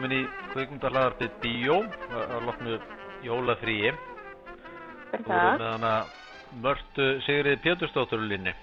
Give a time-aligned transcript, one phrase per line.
[0.00, 1.74] velkomin í kvikmyndahlaðarpið Bíó
[2.16, 2.76] að loknu
[3.20, 3.90] jólafríi.
[5.10, 5.26] Takk.
[5.28, 5.90] með hana
[6.62, 8.54] Mörtu Sigrið Pétursdóttur úr línni.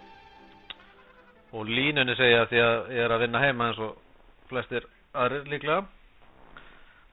[1.54, 3.94] Og línunni segja því að ég er að vinna heima eins og
[4.50, 5.86] flestir aðrir líklega.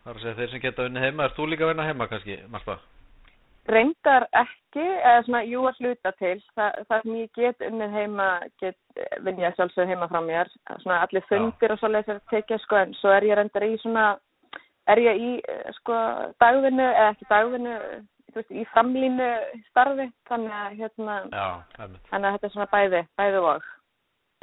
[0.04, 1.24] Það er að segja þeir sem geta að vinna heima.
[1.24, 2.78] Er þú líka að vinna heima kannski, Marta?
[3.64, 6.34] Reyndar ekki, eða svona jú að hluta til.
[6.52, 8.26] Þa, það sem ég get unnið heima,
[8.60, 8.76] get,
[9.24, 10.50] vinn ég sjálfsög heima frá mér.
[10.82, 14.10] Svona allir fundir og svoleiðis er tekið, sko, en svo er ég reyndar í svona,
[14.92, 15.30] er ég í,
[15.78, 15.96] sko,
[16.44, 17.78] dagvinnu, eða ekki dagvinnu,
[18.34, 19.30] þú veist, í framlínu
[19.70, 21.48] starfi, þannig að, hérna, Já,
[22.10, 23.72] þannig að þetta er svona bæði, bæði og,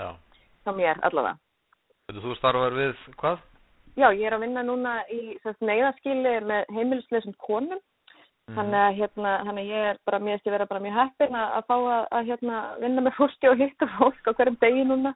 [0.02, 0.10] Já.
[0.66, 1.38] hjá mér allavega.
[2.10, 3.48] Veitu, þú starfar við hvað?
[4.00, 7.82] Já, ég er að vinna núna í sérst, neyðaskili með heimilisleisum konum.
[8.52, 8.58] Mhm.
[8.58, 11.36] Þannig að hérna, þannig að ég er bara, mér veist ég vera bara mjög heppin
[11.40, 14.84] að, að fá að, að hérna, vinna með fólki og hitta fólk á hverjum degi
[14.90, 15.14] núna.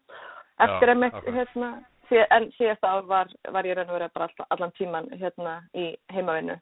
[0.66, 1.36] Eftir að mitt, akkurat.
[1.36, 1.70] hérna,
[2.08, 5.56] síð, en síðasta ár var, var ég raun og verið bara all, allan tíman hérna
[5.76, 6.56] í heimavinnu.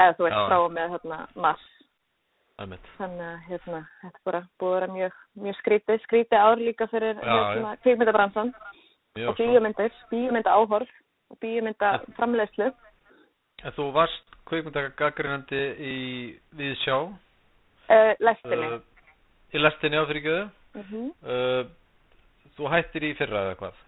[0.00, 0.46] Eða þú veist, Já.
[0.48, 1.66] frá og með hérna mars.
[2.58, 2.90] Einmitt.
[2.98, 7.20] Þannig að hérna, þetta bara búið að vera mjög, mjög skrítið, skrítið ár líka fyrir
[7.20, 8.54] Já, hérna, kvikmyndabransan
[9.16, 9.44] Mjög og svo.
[9.46, 10.90] bíómyndir, bíómynda áhorf
[11.30, 12.72] og bíómynda framleiðslu.
[13.64, 15.96] En þú varst kvikmyndagaggrinandi í
[16.58, 17.00] Viðsjá.
[17.86, 18.70] Uh, lestinni.
[18.76, 19.10] Uh,
[19.54, 20.46] í lestinni á fyrirgjöðu.
[20.76, 21.66] Uh,
[22.56, 23.82] þú hættir í fyrra eða hvað?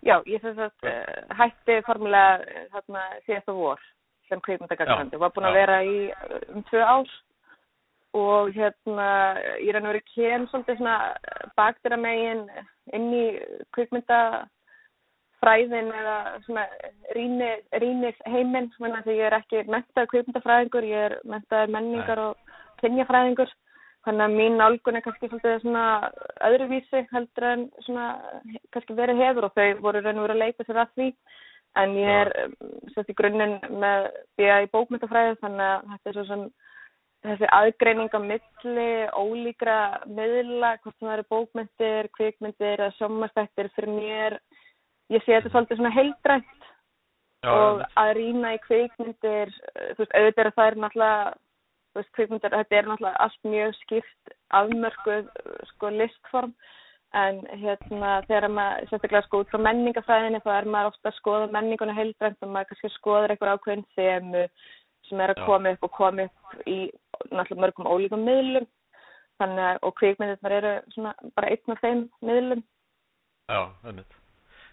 [0.00, 3.82] Já, ég þess að hætti formulega þarna síðasta vor
[4.30, 5.18] sem kveikmyndagagrandi.
[5.20, 5.58] Var búin að Já.
[5.60, 5.98] vera í
[6.54, 7.10] um tvö ár
[8.16, 9.08] og hérna
[9.60, 10.96] ég er að vera kén svolítið svona
[11.58, 12.46] bakdira megin
[12.96, 13.26] inn í
[15.40, 16.66] kveikmyndafræðin eða svona
[17.80, 22.36] rýni heiminn, menn að ég er ekki mentaður kveikmyndafræðingur, ég er mentaður menningar og
[22.82, 23.52] kynjafræðingur.
[24.04, 25.28] Þannig að mín nálgun er kannski
[25.60, 26.10] svona
[26.40, 28.16] öðruvísi heldur en svona
[28.72, 31.08] kannski verið hefur og þau voru raun og verið að leita sér að því.
[31.76, 32.54] En ég er um,
[32.94, 36.46] svolítið í grunninn með því að í bókmyndafræði þannig að þetta er svo sem
[37.20, 39.76] þessi aðgreining á milli ólíkra
[40.08, 44.40] miðla, hvort sem það eru bókmyndir, kvikmyndir eða sjómastættir fyrir mér
[45.10, 46.66] ég sé þetta svolítið svona heildrænt
[47.50, 51.22] og að rýna í kvikmyndir eh, þú veist, auðvitað er það er náttúrulega
[51.90, 56.52] þú veist, kvikmyndir, þetta er náttúrulega allt mjög skipt afmörkuð eh, sko listform
[57.20, 61.48] en hérna þegar maður sérstaklega sko út frá menningafræðinni þá er maður ofta að skoða
[61.56, 64.44] menninguna heildrænt og maður kannski skoður eitthvað ákveðin þemu
[65.08, 65.46] sem er að Já.
[65.48, 66.78] koma upp og koma upp í
[67.32, 68.68] náttúrulega mörgum ólíkum miðlum
[69.40, 72.64] þannig að og kvikmyndirnar eru svona bara einn af þeim miðlum
[73.50, 74.19] Já, einmitt.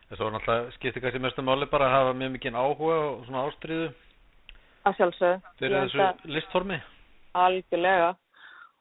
[0.08, 3.46] Þess að náttúrulega skiptir kannski mestu máli bara að hafa mjög mikinn áhuga og svona
[3.48, 3.88] ástriðu
[4.88, 5.54] að sjálfsögðu.
[5.60, 6.82] Fyrir þessu listformi.
[7.38, 8.12] algjörlega.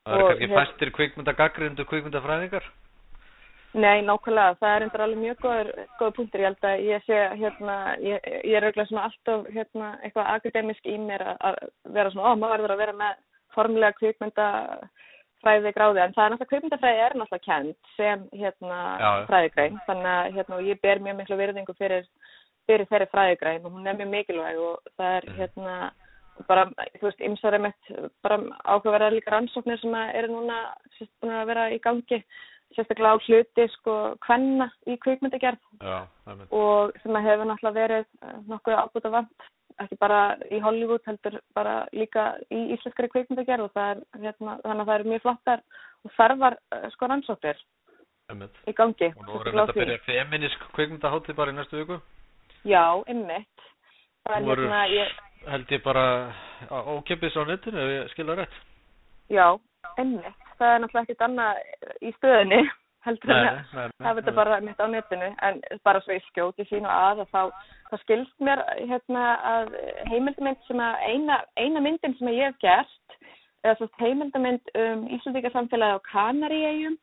[0.07, 2.69] Það eru kannski fæstir kvikmyndagaggrindu kvikmyndafræðingar.
[3.77, 7.17] Nei, nákvæmlega, það er endur alveg mjög góður, góður punktur, ég held að ég sé
[7.43, 11.59] hérna, ég, ég er auðvitað svona alltaf hérna, eitthvað akademisk í mér að,
[11.93, 13.19] vera svona, ó, maður verður að vera með
[13.53, 14.89] formulega kvikmyndafræði
[15.77, 19.11] gráði, en það er náttúrulega kvikmyndafræði er náttúrulega kent sem hérna Já.
[19.29, 22.09] fræðigrein, þannig að hérna, og ég ber mjög miklu virðingu fyrir,
[22.67, 25.37] fyrir þeirri fræðigrein og hún er mjög mikilvæg og það er Mhm.
[25.41, 25.77] hérna
[26.49, 26.67] bara,
[27.01, 31.71] þú veist, ymsar mitt bara áhugaverðar líka rannsóknir sem eru núna sérst búin að vera
[31.71, 32.25] í gangi
[32.77, 34.99] sérstaklega á hluti sko kvenna í
[36.27, 36.53] einmitt.
[36.53, 39.47] og sem að hefur náttúrulega verið eh, nokkuð ábúta vant
[39.83, 44.83] ekki bara í Hollywood heldur bara líka í íslenskari kvikmyndagerð og það er hérna, þannig
[44.85, 45.63] að það eru mjög flottar
[46.07, 47.09] og þarfar eh, sko
[48.31, 48.57] einmitt.
[48.67, 52.01] í gangi Og nú erum við að byrja feminisk kvikmyndaháttið bara í næstu viku.
[52.67, 52.85] Já,
[54.33, 55.13] er Nú eru- hérna, ég,
[55.47, 56.35] Held ég bara
[56.71, 58.57] ókeypis á netinu ef ég skilja rétt.
[59.31, 59.59] já,
[59.99, 61.57] einmitt það er náttúrulega ekkert annað
[62.03, 62.61] í stöðinni
[63.07, 63.61] heldur en að
[64.05, 65.31] hafa þetta bara mitt á netinu.
[65.47, 67.43] En bara svo ég skjóti sín og að að þá,
[67.91, 69.77] þá skilst mér hérna að
[70.11, 73.19] heimildamind sem að eina, eina myndin sem ég hef gert
[73.65, 76.99] eða svo heimildamind um Íslandíka samfélagi á Kanaríegjum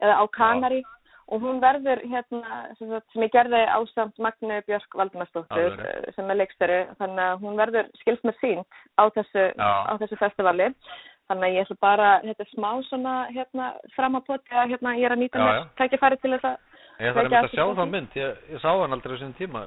[0.00, 0.84] eða á Kanari
[1.28, 6.38] og hún verður hérna sem, sagt, sem ég gerði ásamt Magnu Björk eh, sem er
[6.40, 9.70] leiksteri þannig að hún verður skilst mér sínt á þessu, Já.
[9.84, 10.70] á þessu festivali
[11.28, 13.66] þannig að ég ætla bara, þetta er smá svona hérna
[13.96, 16.56] fram að poti að hérna ég er að nýta Já, mér tækifæri til þess að
[16.98, 17.90] Ég þarf að sjá því.
[17.90, 18.14] mynd.
[18.18, 19.60] Ég, ég sá hann aldrei á sínum tíma.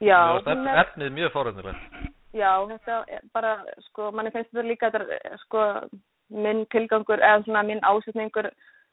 [0.00, 1.82] já, Mér varst hún ef- er, efnið mjög fórhundilegt.
[2.34, 3.50] já, þetta er bara
[3.88, 5.60] sko, manni finnst þetta líka þetta, er, sko,
[6.30, 8.48] minn tilgangur eða svona minn ásetningur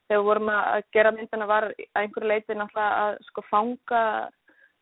[0.10, 4.30] þegar vorum að gera myndina var að einhverju leiti náttúrulega að sko fanga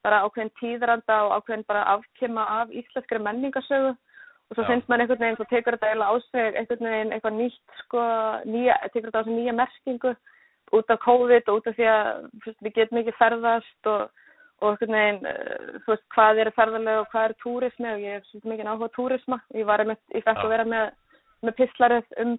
[0.04, 3.94] bara ákveðin tíðranda og ákveðin bara afkema af íslenskri menningasögu
[4.50, 7.36] og svo finnst maður einhvern veginn, svo tekur þetta eiginlega á sig einhvern veginn eitthvað
[7.38, 8.06] nýtt sko,
[8.50, 10.14] nýja, tekur þetta á sig nýja merkingu
[10.78, 12.10] út af COVID og út af því að
[12.44, 14.26] fyrst, við getum ekki ferðast og,
[14.62, 18.18] og einhvern veginn, uh, þú veist, hvað eru ferðarlega og hvað eru túrismi og ég
[18.18, 19.40] hef svolítið mikið á túrisma.
[19.58, 20.94] Ég var einmitt, ég fekk að vera með,
[21.46, 22.38] með pislarið um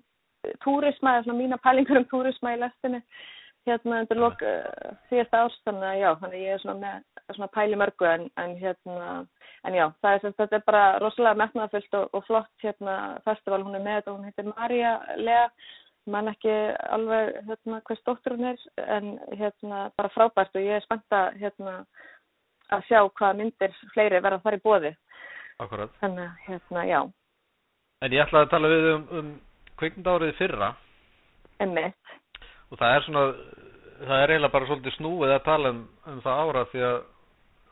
[0.65, 3.03] túrisma, eða svona mína pælingur um túrisma í lestinni
[3.69, 7.35] hérna undir lok uh, síðasta árs, þannig að já, þannig að ég er svona með
[7.37, 9.11] svona pæli mörgu en, en hérna,
[9.69, 12.97] en já, það er sem þetta er bara rosalega metnaðafyllt og, og flott hérna
[13.27, 15.45] festival, hún er með þetta, hún heitir Marja Lea,
[16.11, 16.57] mann ekki
[16.97, 21.39] alveg hérna hvers dóttur hún er, en hérna bara frábært og ég er spennt að
[21.45, 21.79] hérna
[22.71, 24.93] að sjá hvaða myndir fleiri verða þar í bóði,
[25.63, 25.97] akkurat.
[26.03, 27.01] þannig að hérna, já,
[28.01, 29.27] En ég ætlaði að tala við um, um
[29.81, 30.71] kvikmyndárið fyrra.
[31.61, 32.13] Emmitt,
[32.71, 33.25] og það er svona,
[34.05, 35.83] það er eiginlega bara svolítið snúið að tala um,
[36.13, 36.99] um það ára því að,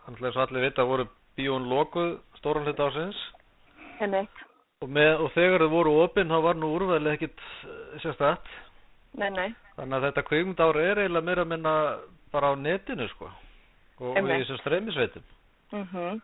[0.09, 1.09] að allir vita, voru
[1.39, 3.19] bíón lokuð stóran hluta ásins
[4.03, 8.55] og, með, og þegar þau voru opinn þá var nú úrvæðilega ekkit eh, sérstætt
[9.19, 11.75] nei, nei, þannig að þetta kvikmyndári er eiginlega meira að minna
[12.33, 13.31] bara á netinu sko.
[13.99, 15.25] Og, og í þessum streymisveitum.
[15.75, 16.21] Mhm,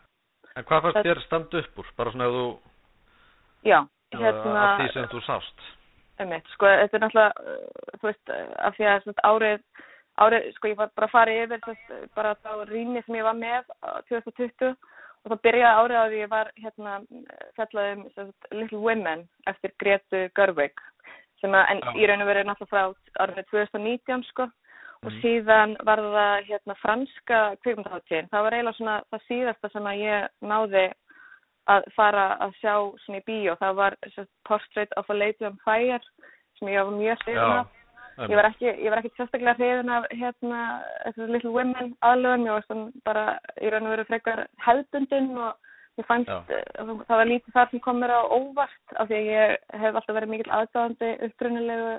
[0.54, 1.88] en hvað fannst þér standa upp úr?
[1.98, 2.44] Bara svona ef þú
[3.64, 3.78] já,
[4.14, 5.66] hérna, af því sem þú sást
[6.22, 9.62] Einmitt, sko, þetta er náttúrulega, uh, þú veist, uh, af því að árið,
[10.22, 13.38] árið, sko, ég var bara að fara yfir þess, bara þá rýni sem ég var
[13.38, 14.76] með á 2020
[15.24, 16.96] og þá byrjaði árið því ég var, hérna,
[17.56, 20.84] fjallað um sem sagt, Little Women eftir Gretu Gerwig,
[21.40, 21.94] sem að, en Já.
[21.98, 24.48] í raun og verið náttúrulega frá árið 2019, sko,
[25.04, 25.20] og Mhm.
[25.20, 30.28] síðan var það, hérna, franska kvikmyndaháttíðin, það var eiginlega svona það síðasta sem að ég
[30.40, 30.92] náði
[31.70, 32.74] að fara að sjá
[33.04, 33.56] svona í bíó.
[33.60, 36.00] Það var sem Portrait of a Lady on Fire
[36.58, 37.72] sem ég var mjög hrifin af.
[38.14, 40.64] Ég var ekki, ég var ekki sérstaklega hrifin af hérna,
[41.18, 42.46] Little Women aðlöðum.
[42.46, 43.24] Ég var svona bara
[43.58, 46.60] í raun og veru frekar hefðbundin og ég fannst, Já.
[46.82, 49.98] uh, það var lítið þar sem kom mér á óvart af því að ég hef
[49.98, 51.92] alltaf verið mikill aðdáðandi upprunilegu,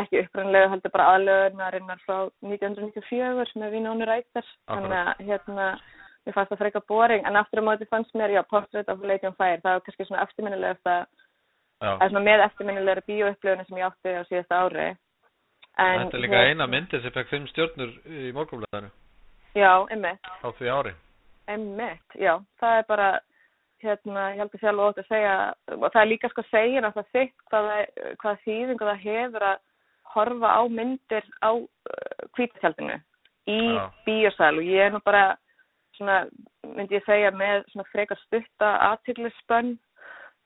[0.00, 2.16] ekki upprunilegu heldur bara aðlöðunarinnar frá
[2.46, 4.52] 1994 með Winona Ryder.
[4.70, 5.68] Þannig að hérna,
[6.26, 9.06] mér fannst það frekar boring en aftur á móti fannst mér, já, Portrait of a
[9.06, 11.04] Lady on Fire það var kannski svona eftirminnilegast að
[11.80, 14.88] það er svona með eftirminnilegri bíóupplöfunum sem ég átti á síðasta ári.
[15.80, 18.90] En, Þetta er líka eina myndið sem fekk fimm stjörnur í morgunblæðinu
[19.54, 20.92] já, einmitt, á því ári.
[21.50, 23.08] Einmitt, já, það er bara
[23.80, 25.34] hérna, ég held að sjálf ótt að segja
[25.76, 27.68] og það er líka sko að segja náttúrulega þitt hvað,
[28.20, 29.60] hvað þýðingu það hefur að
[30.10, 32.98] horfa á myndir á uh, kvítatjaldinu
[33.50, 33.84] í Já.
[34.06, 34.56] bíósal.
[34.58, 35.24] Og ég er nú bara
[36.00, 36.18] svona,
[36.66, 39.76] myndi ég segja með svona frekar stutta aðtiklisspönn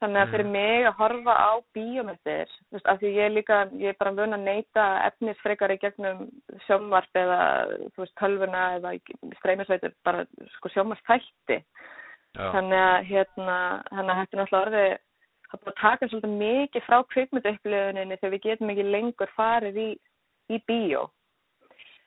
[0.02, 3.58] þannig að fyrir mig að horfa á bíómyndir, þú veist, af því ég er líka
[3.80, 6.26] ég er bara vön að neyta efnis frekar í gegnum
[6.66, 7.40] sjónvarp eða
[7.94, 8.94] þú veist, tölvuna eða
[9.40, 10.26] streymisveitur bara
[10.58, 11.60] sko sjónvarpstætti
[12.34, 13.58] Já, þannig að hérna,
[13.92, 14.94] þannig að þetta er náttúrulega orðið
[15.50, 19.90] það búið að taka svolítið mikið frá kvikmyndaupplöfuninni þegar við getum ekki lengur farið í,
[20.50, 21.04] í bíó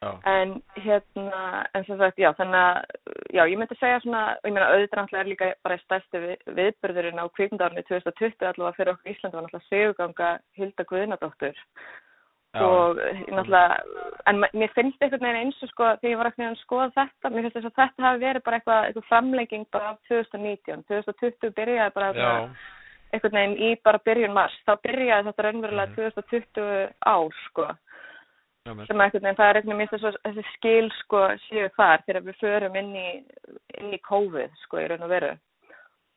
[0.01, 2.81] já, en hérna, en sem sagt, já, þannig að,
[3.33, 6.35] já, ég myndi segja svona, og ég meina auðvitað náttúrulega er líka bara stærsti við,
[6.59, 11.63] viðburðurinn á kvikmyndarni 2020 allavega fyrir okkur í Íslandi var náttúrulega seguganga Hilda Guðnadóttur
[12.57, 13.81] og náttúrulega,
[14.29, 17.29] en mér finnst einhvern veginn eins og sko, þegar ég var veginn að skoða þetta,
[17.33, 21.53] mér finnst þess að þetta hafi verið bara eitthvað, eitthvað framlenging bara af 2019, 2020
[21.57, 22.55] byrjaði bara þarna
[23.13, 25.95] einhvern veginn í bara byrjun mars, þá byrjaði þetta raunverulega Mhm.
[25.95, 27.67] 2020 ár, sko
[28.67, 32.39] sem einhvern veginn, það er veginn þess að þessi skil sko séu þar þegar við
[32.41, 33.07] förum inn í,
[33.79, 35.31] inn í COVID sko í raun og veru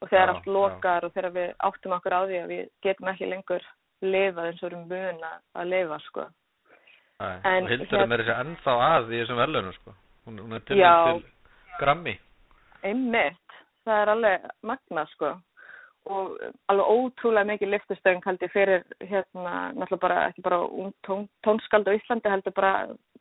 [0.00, 3.10] og þegar Já, allt lokar og þegar við áttum okkur á því að við getum
[3.12, 3.66] ekki lengur
[4.00, 6.26] lifað eins og við erum mun að- lifa sko.
[7.20, 9.94] Nei, En og Hildur er meira sér ennþá að í þessum verðlunum sko.
[10.26, 11.04] hún, hún er til, Já.
[11.12, 11.24] til
[11.78, 12.18] Grammy
[12.82, 15.34] Einmitt, það er alveg magna sko
[16.08, 16.38] og
[16.72, 21.88] alveg ótrúlega mikið lyftustöng held ég fyrir hérna náttúrulega bara ekki bara ung tón, tónskald
[21.88, 22.72] á Íslandi heldur bara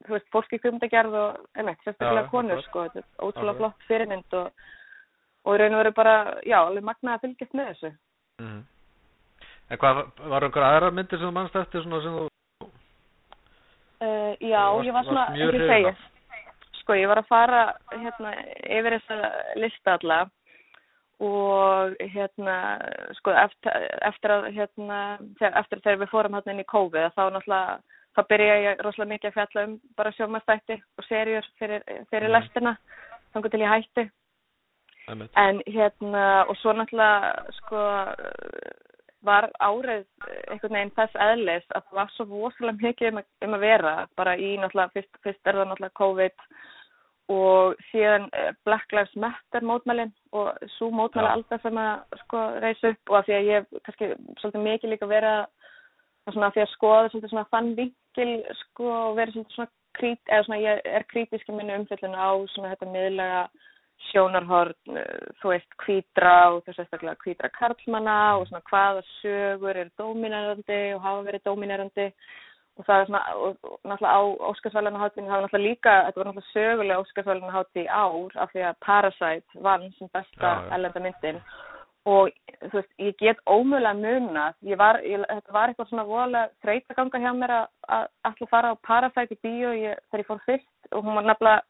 [0.07, 3.57] þú veist fólk í kvimdagerð og einmitt sérstaklega Já, konur sko þetta er ótrúlega Akkurat.
[3.57, 4.51] flott fyrirmynd og
[5.45, 6.15] og í raun og veru bara
[6.47, 7.91] já alveg magna að fylgjast með þessu
[8.43, 8.61] mm.
[9.69, 9.99] En hvað,
[10.31, 12.25] var einhver aðra myndir sem þú mannst eftir svona sem þú
[14.01, 16.07] uh, já Varst- ég var svona segi af?
[16.79, 18.33] sko ég var að fara hérna
[18.65, 19.17] yfir þessa
[19.59, 20.19] lista alla
[21.19, 22.57] og hérna
[23.17, 24.99] sko eftir, eftir að hérna
[25.59, 27.79] eftir þegar við fórum hérna inn í COVID þá náttúrulega
[28.15, 32.35] þá byrja ég rosalega mikið að fjalla um bara sjómastætti og serjur fyrir, fyrir Mhm.
[32.35, 32.77] lestina
[33.33, 34.09] þannig til ég hætti
[35.09, 35.31] einmitt?
[35.35, 37.83] en hérna og svo náttúrulega sko
[39.21, 40.05] var árið
[40.47, 44.07] einhvern veginn þess eðlis að það var svo rosalega mikið um að, um að vera
[44.15, 46.35] bara í náttúrulega fyrst, fyrst er það náttúrulega COVID
[47.29, 51.35] og síðan eh, Black Lives Matter mótmælin og svo mótmæla Já.
[51.37, 55.09] alltaf sem að sko reisa upp og af því að ég kannski svolítið mikið líka
[55.09, 58.31] að að svona af því að skoða svolítið svona þann vinkil
[58.63, 62.31] sko og verið svolítið svona krít, eða svona ég er krítisk í minni umfyllinu á
[62.53, 63.41] svona þetta miðlega
[64.09, 64.99] sjónarhorn,
[65.41, 71.03] þú veist, kvítra og þú veist, kvítra karlmanna og svona hvaða sögur eru dominerandi og
[71.03, 72.05] hafa verið dominerandi
[72.79, 76.51] og það er svona, og, og náttúrulega á Óskarsvælunaháttíðinu hafa náttúrulega líka, þetta var náttúrulega
[76.53, 81.41] sögulega Óskarsvælunaháttíð í ár af því að Parasite vann sem besta ellenda myndin.
[82.07, 82.29] Og
[82.61, 86.87] þú veist, ég get ómögulega muna, ég var, ég, þetta var eitthvað svona voðalega þreyt
[86.87, 89.73] að ganga hjá mér að alltaf fara á Parasite í bíó.
[89.75, 91.67] Ég, þegar ég fór fyrst og hún var nefnilega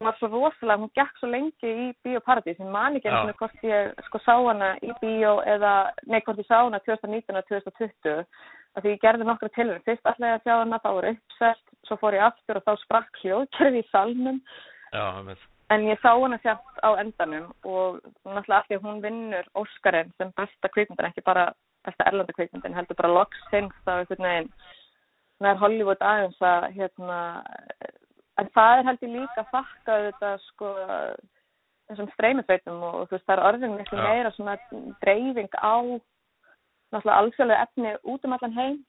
[0.00, 3.36] hún var svo rosalega, hún gekk svo lengi í Bíóparadís, ég man ekki eins og
[3.38, 7.44] hvort ég sko sá hana í bíó eða, nei hvort ég sá hana 2019 og
[7.50, 8.24] 2020
[8.72, 11.72] af því ég gerði nokkru tilhör fyrst alltaf ég að sjá hana, þá var uppselt
[11.88, 14.38] svo fór ég aftur og þá sprakk hljóðkerfi í salnum.
[14.92, 15.04] Já,
[15.72, 20.12] en ég sá hana sjátt á endanum og náttúrulega af því að hún vinnur Óskarinn
[20.18, 21.50] sem besta kveikmyndin, ekki bara
[21.86, 24.50] besta erlanda kveikmyndin, heldur bara loksins á einhvern veginn
[25.42, 27.18] nær Hollywood aðeins að hérna
[28.40, 30.72] en það er heldur líka þakka þetta sko
[31.90, 34.56] þessum streymisveitum og, þú veist það er orðin miklu meira svona
[35.02, 35.74] dreifing á
[36.92, 38.80] náttúrulega alþjóðlega efni út um allan heim.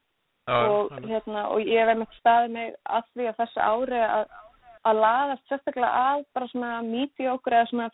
[0.43, 4.25] Ja, og hérna og ég hef einmitt staðið mig að því að þessu ári að
[4.83, 7.89] að laðast sérstaklega að bara svona mediocre eða svona,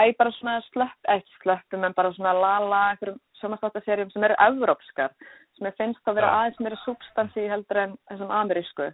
[0.00, 5.14] æg bara svona slöpp, eitt slöppum en bara svona lala einhverjum sjómastáttaserjum sem eru evrópskar,
[5.56, 8.90] sem ég finnst að vera aðeins meira substansi heldur en þessum amerísku.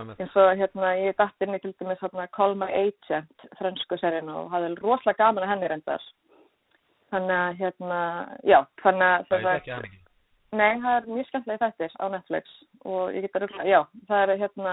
[0.00, 2.02] Eins og hérna ég dætt inn í til dæmis
[2.34, 6.06] Call My Agent fransku serinu og hafði rosalega gaman að henni reyndar
[7.10, 8.00] þannig að hérna
[8.46, 9.98] já, þannig að það er ekki aðeins
[10.50, 14.40] Nei, það er mjög skemmtilega þættir á Netflix og ég geta rúglega, já, það er
[14.40, 14.72] hérna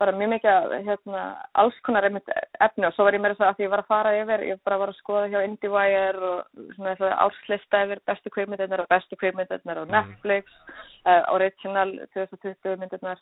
[0.00, 1.22] bara mjög mikið hérna
[1.60, 4.44] alls konar efni og svo var ég meira það að ég var að fara yfir,
[4.48, 8.84] ég bara var að skoða hjá IndieWire og svona þess að álslista yfir bestu kveimyndirnar
[8.84, 9.92] og bestu kveimyndirnar á mm.
[9.96, 10.86] Netflix, mm.
[11.10, 13.20] uh, Original 2020 myndirnar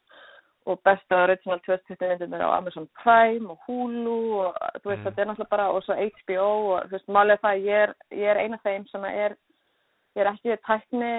[0.68, 5.06] og besta original 2020 myndirnir á Amazon Prime og Hulu og þú veist mm.
[5.06, 8.32] þetta er náttúrulega bara og svo HBO og þú veist málega það ég er, ég
[8.32, 9.37] er eina af þeim sem er
[10.16, 11.12] ég er ekki tækni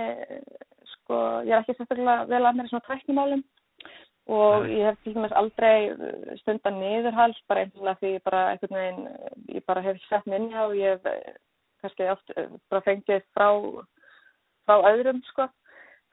[0.94, 3.44] sko ég er ekki sérstaklega vel að mér í svona tæknimálum
[4.30, 4.74] og Nei.
[4.78, 5.78] ég hef til dæmis aldrei
[6.44, 9.08] stundan niðurhald bara einhverja því ég bara einhvern veginn
[9.56, 11.40] ég bara hef sett minni á ég hef
[11.82, 12.36] kannski oft
[12.70, 13.50] bara fengið frá
[14.68, 15.50] frá öðrum sko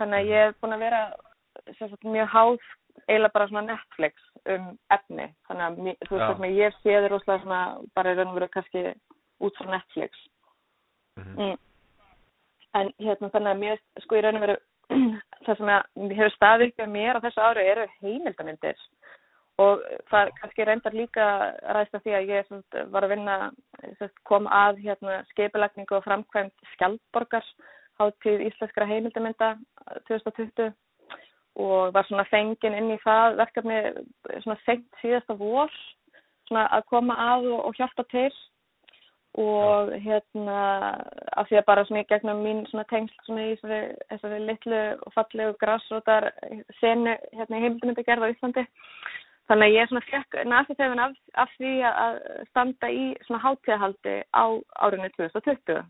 [0.01, 1.03] þannig að ég hef búin að vera
[1.77, 2.73] sérstaklega mjög háð
[3.07, 4.15] eiginlega bara svona Netflix
[4.55, 5.29] um efni.
[5.49, 7.61] Þannig að þú veist að ég sé þið rosalega svona
[7.95, 8.85] bara í raun og veru kannski
[9.47, 10.25] út frá Netflix.
[11.17, 11.37] Mm -hmm.
[11.43, 11.59] mm.
[12.75, 14.57] en hérna þannig að mér sko í raun og veru
[15.47, 15.83] það sem að
[16.19, 18.77] hefur staðið ykkur mér á þessu ári eru heimildamindir
[19.59, 21.27] og það kannski reyndar líka
[21.75, 23.37] ræðist af því að ég svona, var að vinna
[24.29, 27.47] kom að hérna, skeipilegningu og framkvæmt skjaldborgar
[28.01, 29.55] hátíð íslenskara heimildamynda
[30.09, 30.75] 2020
[31.57, 33.79] og var svona fengin inn í það verkefni
[34.43, 35.73] svona fengt síðasta vor
[36.49, 38.31] svona að koma að og, og hjálpa til.
[39.37, 39.99] Og ja.
[40.01, 40.61] hérna
[41.37, 43.81] af því að bara svona í gegnum mín svona tengsl svona í þessari,
[44.13, 46.31] þessari litlu og fallegu græsrótar
[46.81, 48.65] senu hérna í heimildumöndu gerða á Íslandi.
[49.47, 52.17] Þannig að ég svona fekk næstu þegar af, af því að
[52.49, 54.45] standa í svona hátíðahaldi á
[54.87, 55.85] árinu 2020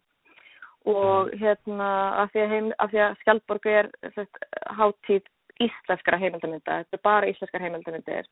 [0.87, 1.88] og hérna
[2.23, 3.88] af því að, að Skjaldborg er
[4.78, 5.25] hátíð
[5.62, 8.28] íslenskara heimildaminda, þetta er bara íslenskar heimildamindir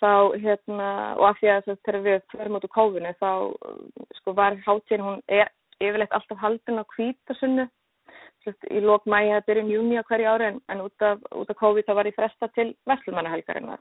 [0.00, 3.30] þá hérna og af því að þegar við fyrir mútið kófinu þá
[4.18, 7.66] sko var hátíðin hún er yfirleitt alltaf haldin á kvítasunnu
[8.44, 11.86] í lók mæi að byrjum júni á hverju ári en, en út af, af COVID
[11.86, 13.80] þá var ég fresta til vestlumanahelgarinnar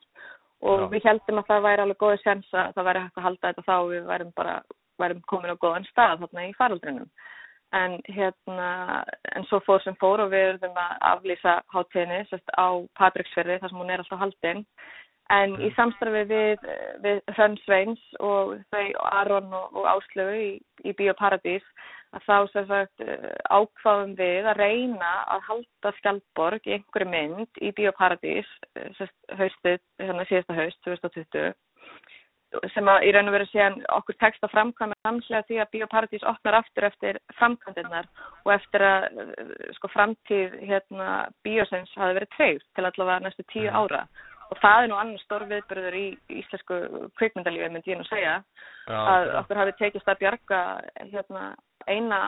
[0.64, 0.88] og Já.
[0.92, 3.66] við heldum að það væri alveg góðið sens að það væri hægt að halda þetta
[3.68, 4.56] þá við værum bara
[5.02, 7.10] værum komin á góðan stað þarna í faraldrinum
[7.74, 8.70] en hérna,
[9.36, 12.68] en svo fór sem fór og við erum að aflýsa hátíðinni sérst á
[13.00, 14.62] Patricksferði þar sem hún er alltaf haldinn
[15.32, 15.74] en í mm.
[15.78, 16.64] samstarfi við,
[17.04, 18.86] við Hrönn Sveins og þau
[19.22, 20.50] Aron og, og Áslögu í,
[20.84, 21.66] í Bíóparadís
[22.14, 23.04] að þá sem sagt
[23.50, 28.50] ákváðum við að reyna að halda Skjaldborg í einhverju mynd í Bíóparadís
[29.00, 31.54] sérst haustið, hérna síðasta haust 2020
[32.74, 36.26] sem að í raun og veru síðan okkur tekst að framkvæma samslega því að Bíóparadís
[36.30, 38.10] opnar aftur eftir framkvæmdinnar
[38.44, 39.08] og eftir að
[39.78, 41.10] sko framtíð hérna
[41.46, 43.80] Bíósens hafi verið treyft til allavega næstu tíu mhm.
[43.82, 44.06] ára
[44.54, 46.08] og það er nú annar stór viðbyrður í
[46.42, 46.80] íslensku
[47.20, 48.42] kvikmyndalífi myndi ég nú segja
[48.88, 49.38] Já, að ja.
[49.42, 50.60] okkur hafi tekist að bjarga
[51.14, 51.46] hérna
[51.88, 52.20] eina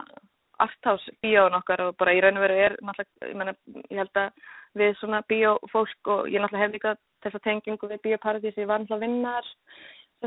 [0.63, 3.55] aftáðsbíón okkar og bara í raun og veru er náttúrulega, ég menna,
[3.91, 4.45] ég held að
[4.79, 9.05] við svona bíófólk og ég náttúrulega hef líka þessa tengingu við Bíóparadís ég var náttúrulega
[9.05, 9.51] vinnar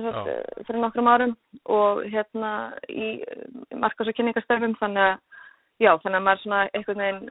[0.03, 2.53] fyrir nokkrum árum og hérna
[2.89, 3.19] í
[3.75, 5.19] markas- og kynningarstefum þannig að
[5.79, 7.29] já, þannig að maður svona einhvern veginn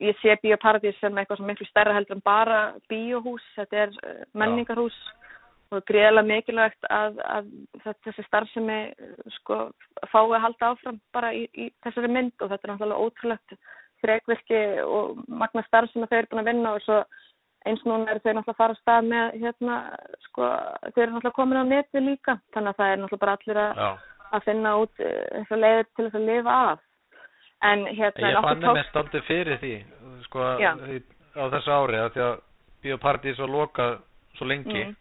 [0.00, 3.96] ég sé Bíóparadís sem eitthvað sem miklu stærra heldur en bara bíóhús, þetta er
[4.34, 4.96] menningarhús
[5.70, 7.50] og greiðilega mikilvægt að, að
[8.02, 8.78] þessi starfsemi
[9.38, 9.58] sko
[10.10, 12.34] fái að halda áfram bara í, í þessari mynd.
[12.40, 13.54] Og þetta er náttúrulega ótrúlegt
[14.00, 16.98] frekvirki og magna starf sem þau eru búin að vinna og svo
[17.68, 19.78] eins núna eru þau náttúrulega að fara að stað með hérna
[20.26, 20.46] sko
[20.94, 23.82] þau eru náttúrulega komin á neti líka þannig að það er náttúrulega bara allir að,
[24.30, 26.86] að finna út eitthvað leiðir til þess að lifa af
[27.70, 28.78] en hérna Ég fann tók...
[28.78, 29.74] mest aldrei fyrir því
[30.26, 30.72] sko Já.
[31.36, 32.34] á þessu ári að því að
[32.80, 33.96] biopartís var lokað
[34.38, 34.96] svo lengi mm.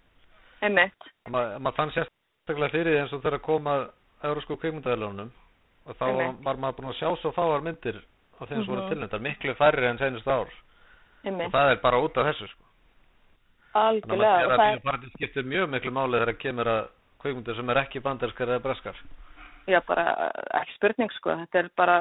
[0.59, 1.11] Einmitt.
[1.31, 3.85] Ma, maður fann sérstaklega fyrir því eins og þegar komað
[4.27, 5.29] eurósku kvikmyndaðilunum
[5.87, 6.41] og þá Einmitt.
[6.43, 8.01] var maður búin að sjá svo fáar myndir
[8.35, 8.71] á þeim sem mm -hmm.
[8.73, 8.89] voru mhm.
[8.89, 10.51] tilnendar, miklu færri enn senust ár
[11.23, 11.49] Einmitt.
[11.49, 12.65] og það er bara út af þessu sko.
[13.79, 14.55] Algjörlega.
[14.55, 15.11] Þannig að er...
[15.17, 16.81] skiptir mjög miklu máli þegar það kemur að
[17.19, 19.03] kvikmyndir sem er ekki banderskar eða breskar.
[19.69, 20.05] Já, bara
[20.61, 21.99] ekki spurning sko, þetta er bara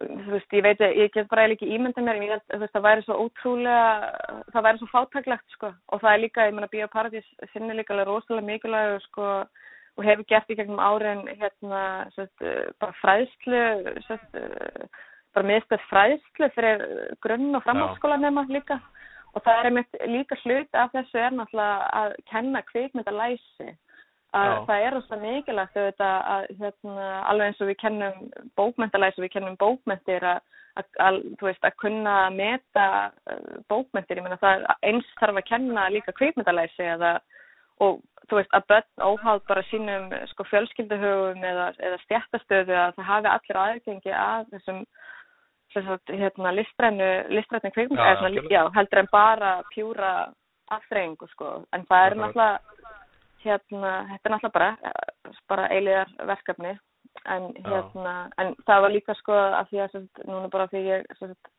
[0.00, 3.18] þú veist, ég veit, ég get bara ekki ímynda mér, ég veist, það væri svo
[3.24, 7.96] ótrúlega, það væri svo fátaklegt, sko, og það er líka, ég menna, Bíóparadís sinni líka
[8.02, 9.30] rosalega mikilvæg, sko,
[9.94, 11.82] og hefur gert í gegnum árin, hérna,
[12.16, 12.46] sett,
[12.82, 13.62] bara fræðslu,
[14.08, 14.40] sett,
[15.34, 16.84] bara miðstöð fræðslu fyrir
[17.24, 18.80] grunn- og framhaldsskóla nema líka,
[19.34, 23.74] og það er einmitt líka hlut af þessu er náttúrulega að kenna kvikmyndalæsi.
[24.34, 24.64] Að Já.
[24.66, 28.16] það er ósað mikilvægt auðvitað að hérna, alveg eins og við kennum
[28.58, 30.40] bókmentalæs og við kennum bókmentir að,
[30.74, 32.86] að, að, veist, að kunna meta
[33.30, 37.20] uh, bókmentir, ég meina það eins þarf að kenna líka kveikmentalæsi eða
[37.82, 43.08] og þú veist að börn óháð bara sínum sko fjölskylduhugum eða, eða stjættastöðu að það
[43.10, 44.84] hafi allir aðgengi að þessum
[45.82, 50.32] hérna listrænu listrænu kveikmentalæsi, já, heldur en bara pjúra
[50.70, 52.58] aftrengu sko, en það er náttúrulega
[53.44, 54.92] hérna, þetta er náttúrulega bara,
[55.48, 56.74] bara eiliðar verkefni
[57.24, 61.06] en hérna, en það var líka sko að því að sérst, núna bara því ég
[61.18, 61.50] sérst,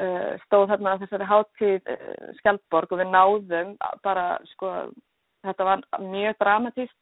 [0.00, 4.72] uh, stóð þarna að þessari háttíð uh, Skjaldborg og við náðum bara sko,
[5.46, 6.98] þetta var mjög dramatíst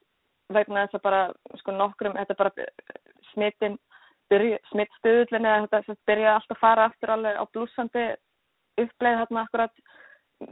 [0.53, 1.23] vegna þess að bara
[1.63, 2.69] sko nokkrum, þetta bara
[3.33, 3.79] smittin,
[4.71, 8.07] smittstuðullin eða þetta sérst, byrja alltaf að fara aftur alveg á blúsandi
[8.81, 9.85] uppleið þarna akkurat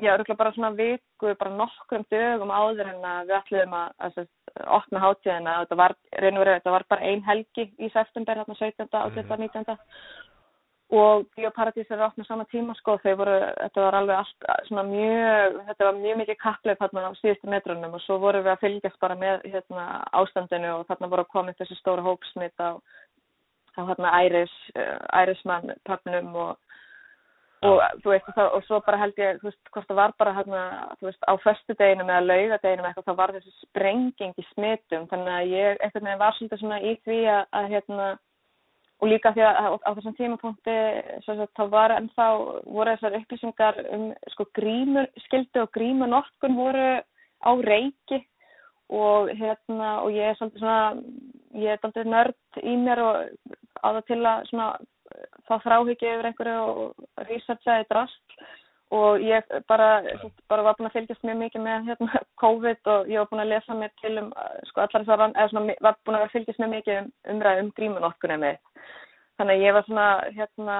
[0.00, 4.18] já, rúglega bara svona viku, bara nokkrum dögum áður en að við ætluðum að, að,
[4.22, 8.42] að opna hátíðina, þetta var, reyn og verið, þetta var bara ein helgi í september,
[8.42, 8.88] hérna 17.
[9.02, 9.78] og 19.
[10.92, 15.60] og Bíóparadís er opnað sama tíma sko, þau voru, þetta var alveg allt svona mjög,
[15.70, 19.00] þetta var mjög mikið kappleif hérna á síðustu metrunum og svo voru við að fylgjast
[19.00, 19.86] bara með hérna
[20.20, 22.76] ástandinu og þarna voru að koma þessi stóra hópsmitt á,
[23.78, 24.54] á hérna Æris,
[25.12, 26.58] Ærismann pöpnum og
[27.62, 30.14] og þú veist, og, það, og svo bara held ég, þú veist, hvort það var
[30.18, 30.62] bara hérna,
[30.98, 35.52] þú veist, á föstudeginum eða laugadeginum eitthvað, þá var þessi sprenging í smitum, þannig að
[35.52, 38.08] ég eitthvað með var svolítið svona í því að, að hérna,
[38.98, 40.76] og líka því að á, á þessum tímapunkti,
[41.54, 42.28] þá var ennþá,
[42.66, 48.24] voru þessar upplýsingar um, sko, grímur, skildu og grímunokkun voru á reiki
[48.92, 50.82] og hérna, og ég er svolítið svona,
[51.62, 54.68] ég er svolítið nörd í mér og á það til að svona
[55.46, 58.36] þá þráhyggja yfir einhverju og researchaði drast
[58.92, 60.02] og ég bara,
[60.52, 63.52] bara var búin að fylgjast mjög mikið með hérna, COVID og ég var búin að
[63.54, 64.32] lesa mér til um
[64.68, 68.44] sko allar þessar, eða svona var búin að fylgjast mjög mikið um umræðu um grímunokkunum
[68.46, 68.60] með
[69.40, 70.76] þannig að ég var svona hérna,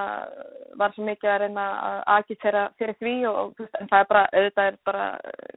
[0.79, 4.23] var svo mikið að reyna að agitera fyrir því og, og en það er bara,
[4.37, 5.07] auðvitað er bara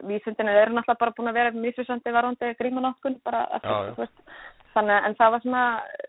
[0.09, 3.95] vísundinu eru náttúrulega bara búin að vera misvísandi varandi grímunokkun bara að já, já.
[4.01, 4.25] Veist,
[4.77, 5.65] Þannig, en það var svona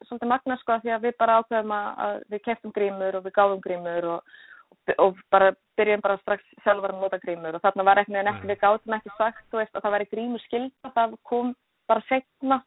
[0.09, 3.61] svolítið magna sko því að við bara ákveðum að við keftum grímur og við gáðum
[3.63, 4.33] grímur og,
[4.73, 8.51] og, og bara byrjum bara strax sjálfur að nota grímur og þarna var ekki, ekki
[8.51, 11.53] við gáðum ekki sagt veist, að það væri grímur skilda, það kom
[11.87, 12.59] bara segna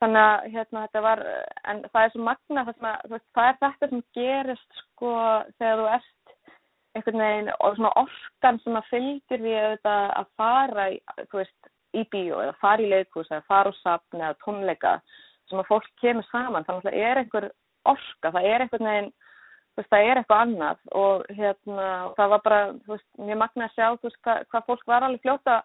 [0.00, 1.24] þannig að hérna þetta var,
[1.70, 5.14] en það er svo magna það, að, veist, það er þetta sem gerist sko
[5.60, 6.36] þegar þú ert
[6.98, 9.44] einhvern veginn og svona orkan sem að fylgir
[9.86, 10.96] að, að fara í,
[11.30, 11.59] þú veist
[11.96, 14.98] í bíó eða fara í leikús eða fara úr sapn eða tónleika
[15.50, 16.66] sem að fólk kemur saman.
[16.66, 17.48] Þannig að það er einhver
[17.90, 19.12] orka, það er einhvern veginn
[19.78, 23.86] veist, það er eitthvað annað og hérna, það var bara veist, mjög magna að sjá
[24.04, 25.60] veist, hvað, hvað fólk var alveg fljóta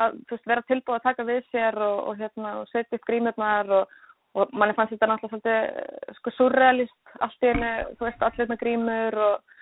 [0.00, 3.96] að vera tilbúið að taka við sér og, og, hérna, og setja upp grímurnar og,
[4.38, 8.62] og manni fannst þetta náttúrulega svolítið sko surrealist allt í henni, þú veist, allir með
[8.62, 9.58] grímur og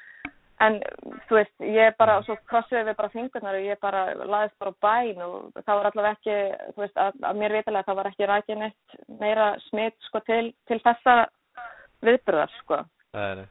[0.64, 0.80] En
[1.28, 5.20] þú veist, ég bara, svo krossið við bara fingurnar og ég bara laðist bara bæn
[5.22, 6.38] og það var allavega ekki,
[6.74, 10.40] þú veist, að, að mér vitilega það var ekki rækið neitt meira smitt sko til,
[10.66, 11.14] til þessa
[12.08, 12.80] viðbyrðar sko.
[13.14, 13.44] Það er.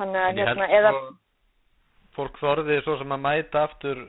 [0.00, 0.90] Þannig að hérna, eða...
[0.96, 1.12] Sko,
[2.16, 4.00] fólk þorði svo sem að mæta aftur,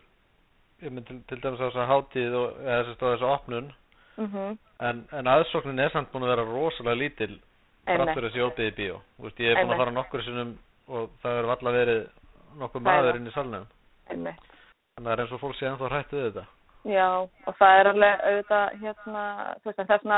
[0.81, 3.69] ég mynd til, til dæmis á þessa hátíð og eða þess að þessa opnun,
[4.15, 4.57] mm -hmm.
[4.89, 7.37] en, en aðsóknin er samt búin að vera rosalega lítil
[7.85, 8.97] framfyrir þessi óbyggði bíó.
[9.17, 10.55] Þú veist, ég er búin að fara nokkur sinnum
[10.91, 12.01] og það hefur alltaf verið
[12.59, 13.19] nokkuð Það er maður það.
[13.21, 13.67] inn í salnum
[14.11, 14.41] einmitt.
[14.95, 16.45] þannig að það er eins og fólk sé ennþá hrætt við þetta
[16.81, 17.07] Já,
[17.45, 19.23] og það er alveg auðvitað, hérna,
[19.61, 20.17] þú veist, þessna,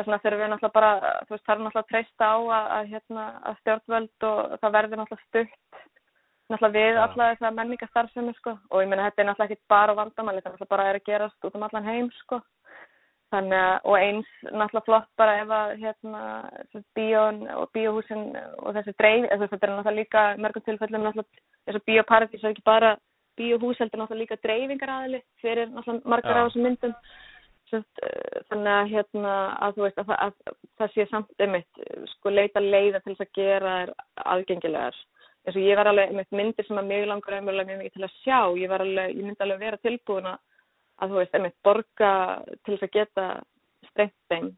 [0.00, 0.90] þessna þurfum við náttúrulega bara,
[1.28, 5.00] þú veist, er náttúrulega að treysta á að, að, hérna, að stjórnvöld og það verður
[5.00, 5.84] náttúrulega stutt,
[6.50, 7.02] náttúrulega við Já.
[7.04, 10.56] alla þessa menningastarfsemi, sko, og ég meina, þetta er náttúrulega ekki bara vandamæli, þetta er
[10.56, 12.40] náttúrulega bara er að gerast út um allan heim, sko.
[13.30, 16.22] Þannig að, og eins náttúrulega flott bara ef að, hérna,
[16.98, 18.24] bíón og bíóhúsin
[18.58, 22.66] og þessi dreif, eða þetta er náttúrulega líka mörgum tilfellum náttúrulega, þessi bíóparadís er ekki
[22.66, 22.96] bara
[23.38, 26.40] bíóhús heldur náttúrulega líka dreifingaraðili fyrir náttúrulega margar Já.
[26.42, 26.96] af þessum myndum
[27.70, 28.00] Sest,
[28.50, 31.82] þannig að hérna að þú veist að, það- að, það sé samt einmitt
[32.16, 33.92] sko leita leiða til þess að gera þær
[34.32, 34.96] aðgengilegar
[35.46, 38.06] eins og ég var alveg einmitt myndir sem að mig langar einmitt mjög mikið til
[38.08, 40.40] að sjá ég var alveg, ég myndi alveg vera tilbúin að
[41.00, 42.12] að þú veist einmitt borga
[42.64, 43.28] til þess að geta
[43.90, 44.50] strengt þeim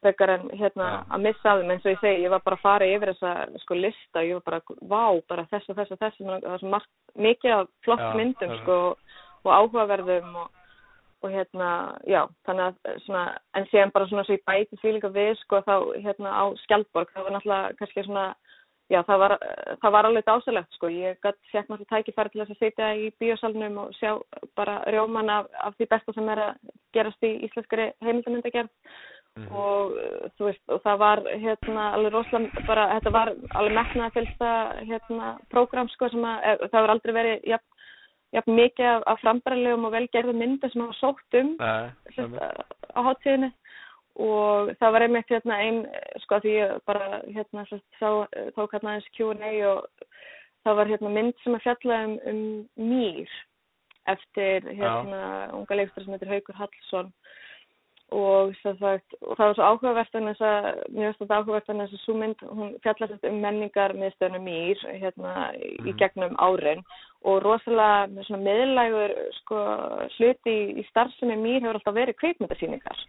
[0.00, 1.00] frekar en hérna Já.
[1.12, 3.32] að missa af þeim eins og ég segi, ég var bara að fara yfir þessa
[3.64, 6.70] sko lista ég var bara, vá, bara þess og þess og þess það var svo
[6.72, 6.90] margt,
[7.26, 8.78] mikið af flott Já, myndum sko
[9.40, 10.48] og áhugaverðum og,
[11.24, 11.70] og hérna,
[12.08, 13.24] já, þannig að svona,
[13.56, 17.12] en síðan bara svona svo ég bæti því líka við sko þá hérna á Skjaldborg
[17.12, 18.26] það var náttúrulega kannski svona
[18.90, 19.36] já, það var,
[19.82, 23.06] það var alveg dásalegt sko ég gætt fekk náttúrulega tækifæri til þess að sitja í
[23.22, 24.16] bíósalnum og sjá
[24.58, 28.70] bara rjóman af, af því besta sem er að gerast í íslenskari heimildamyndagerð
[29.38, 29.46] Mhm.
[29.54, 33.28] og uh, þú veist, og það var hérna alveg rosalega bara, þetta var
[33.60, 34.48] alveg metnaða fylgsta
[34.88, 37.68] hérna prógram sko sem að, eh, það var aldrei verið jafn,
[38.34, 42.74] jafn mikið af, af frambærilegum og velgerðu mynda sem hafa sótt um Nei, sem, einmitt.
[42.90, 43.52] á hátíðinni
[44.18, 45.84] og það var einmitt hérna ein,
[46.24, 48.10] sko því ég bara hérna sá,
[48.56, 49.86] tók hérna aðeins Q&A og
[50.64, 52.42] það var hérna mynd sem að fjalla um, um
[52.90, 53.30] mýr
[54.10, 55.22] eftir hérna
[55.56, 57.12] unga leikstur sem heitir Haukur Hallsson.
[58.10, 60.64] Og, sem sagt, og það var svo áhugavert en þess að
[60.96, 64.48] mjög stótt áhugavert en þess að svo mynd hún fjallar sem sagt um menningar miðstöðunum
[64.48, 65.98] mýr hérna í Mhm.
[66.00, 66.82] gegnum árin.
[67.22, 69.62] Og rosalega með svona miðlægur sko
[70.16, 73.06] hluti í, í starfsemi mýr hefur alltaf verið kveikmyndasýningar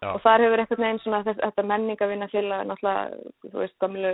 [0.00, 0.14] Já.
[0.14, 4.12] og þar hefur einhvern veginn svona þess, þetta menningavinna félag náttúrulega, þú veist, gamlu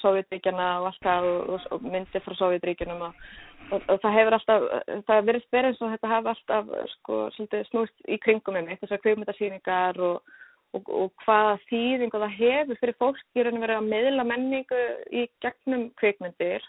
[0.00, 3.18] Sovjetríkjana og allt það og, og, og myndir frá Sovjetríkjunum og,
[3.68, 4.64] og, og það hefur alltaf,
[5.10, 10.00] það verið eins og þetta hefur alltaf, sko, svolítið snúst í kringum um þessar kveikmyndasýningar
[10.08, 10.34] og,
[10.72, 14.82] og, og hvaða þýðingu það hefur fyrir fólk í raun og verið að meðla menningu
[15.12, 16.64] í gegnum kveikmyndir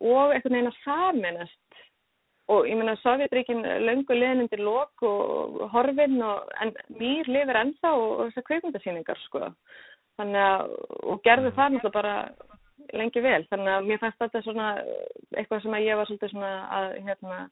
[0.00, 1.69] og einhvern veginn að saminast
[2.50, 7.92] og ég meina Sovjetríkin löngu liðin undir lok og horfin og en mýr lifir ennþá
[7.94, 9.50] og, þessar kveikmyndasýningar sko.
[10.20, 10.72] Þannig að
[11.12, 12.14] og gerðu það náttúrulega bara
[12.98, 13.42] lengi vel.
[13.50, 14.70] Þannig að mér fannst þetta svona
[15.36, 17.42] eitthvað sem að ég var svolítið svona að hérna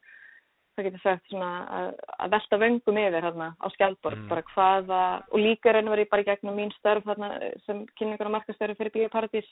[0.78, 1.88] það getur sagt svona að,
[2.22, 4.18] að velta vöngum yfir hérna á Skjaldborg.
[4.22, 4.28] Mm.
[4.30, 7.32] bara hvaða og líka raun og verið bara gegnum mín störf hérna
[7.66, 9.48] sem kynningar og markastörf fyrir Bíóparadís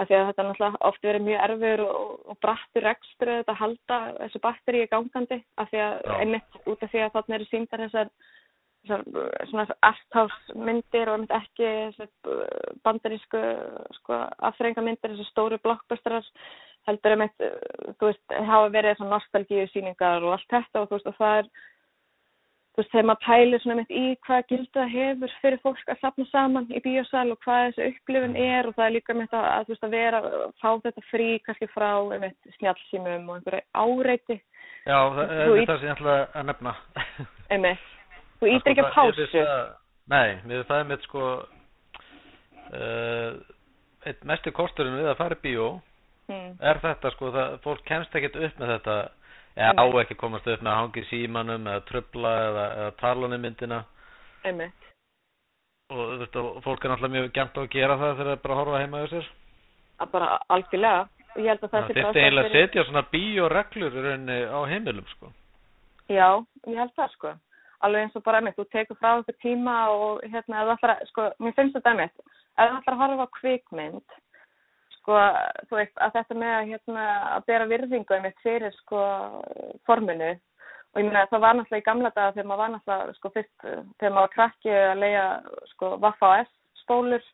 [0.00, 3.54] af því að þetta er náttúrulega oft verið mjög erfur og, og brattur rekstur þetta
[3.54, 6.14] að halda þessu batteri gangandi af því að Já.
[6.18, 8.12] einmitt út af því að þarna eru síndar þessar,
[8.82, 9.04] þessar
[9.50, 13.42] svona arthouse-myndir og einmitt ekki þessar uh, bandarísku
[13.98, 16.30] sko, afþrengamyndir, þessar stóru blockbusterar
[16.88, 20.98] heldur einmitt, uh, þú veist, hafa verið þessar nostalgíu sýningar og allt þetta og þú
[20.98, 21.52] veist, og það er
[22.72, 26.00] þú veist, þegar maður pælir svona mitt í hvað gildi það hefur fyrir fólk að
[26.00, 29.46] safna saman í bíósal og hvað þessi upplifun er og það er líka mitt að,
[29.50, 30.18] að, þú veist, að vera,
[30.62, 34.38] fá þetta frí kannski frá einmitt snjálfsýmum og einhverju áreiti
[34.82, 36.72] Já, það er það sem ég ætla að nefna
[37.54, 37.88] einmitt.
[38.42, 39.24] Þú ítir ekki að pásu.
[40.10, 41.22] Nei, finnst það er mitt sko
[42.74, 43.30] uh,
[44.02, 45.68] eitt mestu kosturinn við að fara í bíó
[46.30, 46.54] Mm.
[46.62, 48.96] er þetta sko, það, fólk kemst ekkert upp með þetta
[49.56, 53.36] eða á ekki komast upp með að hangi símanum eða trubla eða, eða tala um
[53.42, 53.82] myndina
[54.44, 54.88] Einmitt.
[55.92, 58.36] og þú veist, og fólk er náttúrulega mjög gæmt á að gera það þegar það
[58.36, 59.30] er bara að horfa heima hjá sér
[60.02, 61.02] Að bara algjörlega.
[61.32, 63.02] Að það Það bara þyrfti eiginlega að setja svona
[64.08, 65.32] rauninni á heimilum sko
[66.10, 66.28] Já,
[66.66, 67.32] ég held það sko.
[67.82, 71.54] Alveg eins og bara einmitt, þú tekur frá einhver tíma og hérna, að, sko, mér
[71.56, 72.14] finnst þetta einmitt,
[72.54, 74.18] ef þú ætlar að horfa á kvikmynd,
[75.02, 75.18] sko,
[75.68, 79.02] þú veist, að þetta með að, hérna, að bera virðingu einmitt fyrir, sko,
[79.88, 80.32] forminu,
[80.92, 83.54] og ég meina, það var náttúrulega í gamla daga þegar maður var náttúrulega, sko, fyrst,
[83.66, 85.28] þegar maður var krakki að leia,
[85.74, 87.30] sko, Vaffa S spólur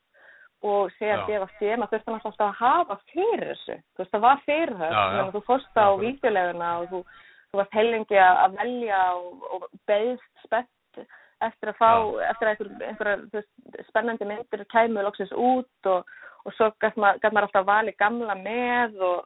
[0.66, 1.24] og segja Já.
[1.28, 5.24] DFC, maður þurfti náttúrulega alltaf að hafa fyrir þessu, þú veist, það var Já, já.
[5.37, 7.02] þú fórst á vídeoleguna og þú
[7.48, 11.04] þú varst heilengi að að velja og, og beðst spennt
[11.46, 11.90] eftir að fá,
[12.28, 13.52] eftir að einhver, einhver þú veist,
[13.88, 19.01] spennandi myndir kæmu loksins út og, og svo gætt maður, maður alltaf valið gamla með
[19.09, 19.24] og,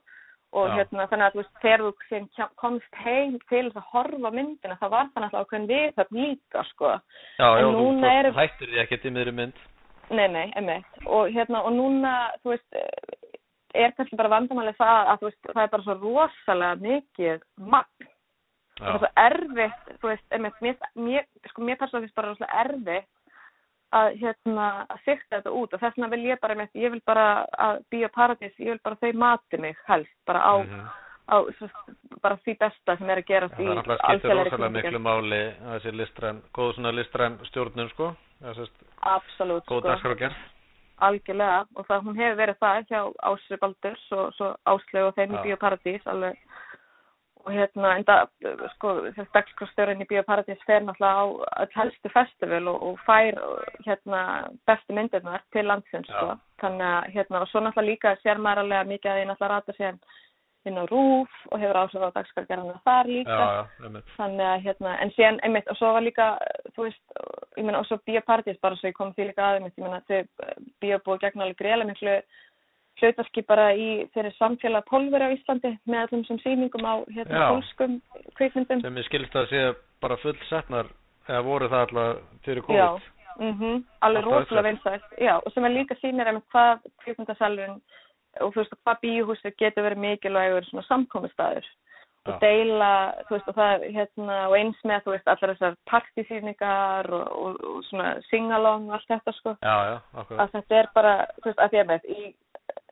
[0.53, 4.31] og hérna þannig að þú veist, þegar þú kem- komst heim til þess að horfa
[4.37, 6.95] myndina það var þannig alltaf ákveðin viðhöfn líka sko.
[7.39, 9.69] Já, En já, þú eru- hættir því ekkert í miðri mynd
[10.13, 10.85] Nei, nei, emitt.
[11.07, 12.11] Og hérna, og núna,
[12.43, 12.75] þú veist,
[13.73, 18.09] er kannski bara vandamálið það að veist, það er bara svo rosalega mikið magn
[18.83, 22.33] og það er svo erfitt, þú veist, einmitt, mér, mér, sko, mér persónulega finnst bara
[22.33, 23.09] rosalega erfitt
[23.97, 27.03] að, hérna, að sikta þetta út og þess vegna vil ég bara, einmitt, ég vil
[27.07, 27.27] bara
[27.67, 30.87] að Bíóparadís, ég vil bara þau mati mig helst, bara á, mhm.
[31.33, 31.69] á svo,
[32.25, 35.43] bara því besta sem er að gerast það í er náttúrulega skiptir rosalega miklu máli
[35.43, 38.65] að þessi listræn, góð svona listræn stjórnum sko, það
[39.13, 39.87] Absolutt, góð sko.
[39.89, 40.41] dagskrágerð.
[41.03, 45.33] algjörlega og það hún hefur verið það hjá Ásri Baldurs og svo Áslegu og þeim
[45.33, 45.43] í Já.
[45.47, 46.39] Bíóparadís alveg
[47.45, 48.17] og hérna enda
[48.77, 51.27] sko þessi dagskrafstjórin í Bíóparadís fer náttúrulega á
[51.65, 53.39] öll helstu festival og, og fær
[53.87, 54.23] hérna
[54.69, 56.19] bestu myndirnar til landsins Já.
[56.19, 59.55] sko þannig að hérna og svo náttúrulega líka sér maður alveg mikið að því náttúrulega
[59.57, 59.99] rata sér
[60.71, 64.13] inn á RÚF og hefur áhrif á dagskrafgerðana þar líka já, einmitt.
[64.15, 66.29] þannig að hérna, en síðan einmitt og svo var líka,
[66.77, 67.17] þú veist
[67.59, 70.21] ég meina og svo bíopartís bara svo ég kom því líka aðeins ég meina þau
[70.85, 72.17] bíobúi gegn alveg greiðlega miklu
[73.03, 77.99] hlutverki bara í þeirri samfélag pólveri á Íslandi með allum sem sýningum á hérna pólskum
[78.39, 78.85] kvikmyndum.
[78.85, 79.65] Sem ég skilst að sé
[80.03, 80.89] bara full setnar,
[81.29, 83.11] eða voru það alltaf fyrir Já, COVID.
[83.49, 85.13] mhm, alveg rosalega vinsælt.
[85.19, 87.79] Já, og sem er líka sýnir einmitt hvað kvikmyndasalurinn
[88.41, 91.67] og þú veist hvað bíóhúsið getur verið mikilvægur svona samkomustæður
[92.31, 92.91] og deila,
[93.27, 97.57] þú veist, og það hérna, og eins með, þú veist, allar þessar partísýningar og, og,
[97.67, 99.55] og svona singalong og allt þetta, sko.
[99.59, 99.97] Já, já,
[100.45, 102.29] að þetta er bara, þú veist, að því að með í,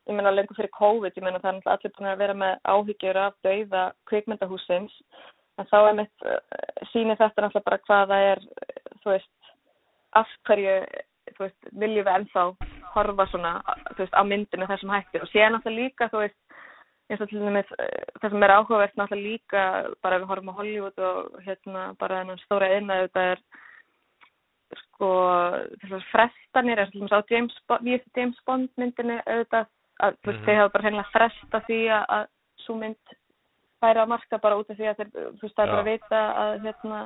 [0.08, 2.56] ég meina lengur fyrir COVID, ég meina það er náttúrulega allir búin að vera með
[2.74, 4.96] áhyggjur af dauða kvikmyndahúsins
[5.60, 6.26] en þá er mitt
[6.92, 8.44] sýnir þetta náttúrulega bara hvað það er,
[9.02, 9.32] þú veist,
[10.18, 10.76] af hverju,
[11.36, 12.46] þú veist, viljum við ennþá
[12.94, 13.52] horfa svona,
[13.92, 15.20] þú veist, á myndinu þessum hætti.
[15.22, 16.38] Og séð náttúrulega líka, þú veist,
[17.10, 19.62] eins og til dæmis eh, það sem er áhugavert náttúrulega líka
[20.04, 23.42] bara við horfum á Hollywood og hérna bara þennan stóra einna þetta er
[24.84, 25.10] sko
[25.82, 27.20] þessar frestanir eins og til dæmis á
[28.16, 29.66] James Bond, myndinni auðvitað
[30.00, 30.46] að veist Mhm.
[30.46, 32.26] þeir hafa bara hreinlega fresta því að, að
[32.64, 33.14] svo mynd
[33.80, 35.90] færi á marka bara út af því að þeir, þú veist það er bara að
[35.92, 37.00] vita að hérna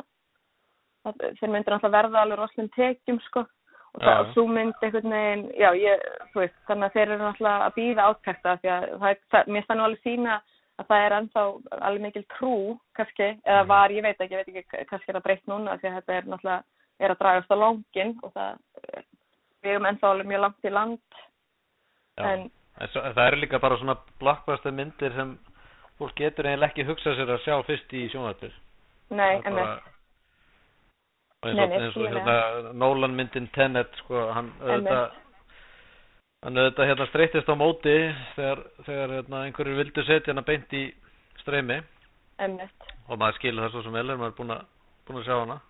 [1.04, 3.40] að þeir myndir náttúrulega verða alveg roslum tekjum sko
[3.94, 6.00] og Já, það svo mynd einhvern veginn, já ég,
[6.34, 9.84] veist þannig að þeir eru náttúrulega að býða áttekta því að það, það, mér stannu
[9.84, 10.40] alveg sína
[10.78, 11.42] að það er ennþá
[11.86, 12.54] alveg mikil trú
[12.98, 13.68] kannski, eða Mhm.
[13.68, 16.12] var, ég veit ekki, ég veit ekki kannski er það breytt núna því að þetta
[16.18, 16.62] er náttúrulega
[17.00, 18.58] er að dragast á lóngin og það
[19.62, 21.00] við erum ennþá alveg mjög langt í land
[22.18, 22.24] Já.
[22.32, 25.34] en það eru líka bara svona blockbuster myndir sem
[25.98, 28.54] fólk getur eiginlega ekki hugsað sér að sjá fyrst í sjónvarpir.
[29.14, 29.80] nei, er
[31.44, 35.20] en og eins og, hérna Nolan myndin Tenet sko, hann auðvitað
[36.44, 37.94] hann auðvitað hérna streytist á móti
[38.34, 40.84] þegar, þegar hérna, einhverjur vildu setja hana beint í
[41.42, 41.80] streymi.
[42.44, 44.68] Emmitt, og maður skilur það svo sem vel er maður að,
[45.06, 45.60] búin að sjá hana.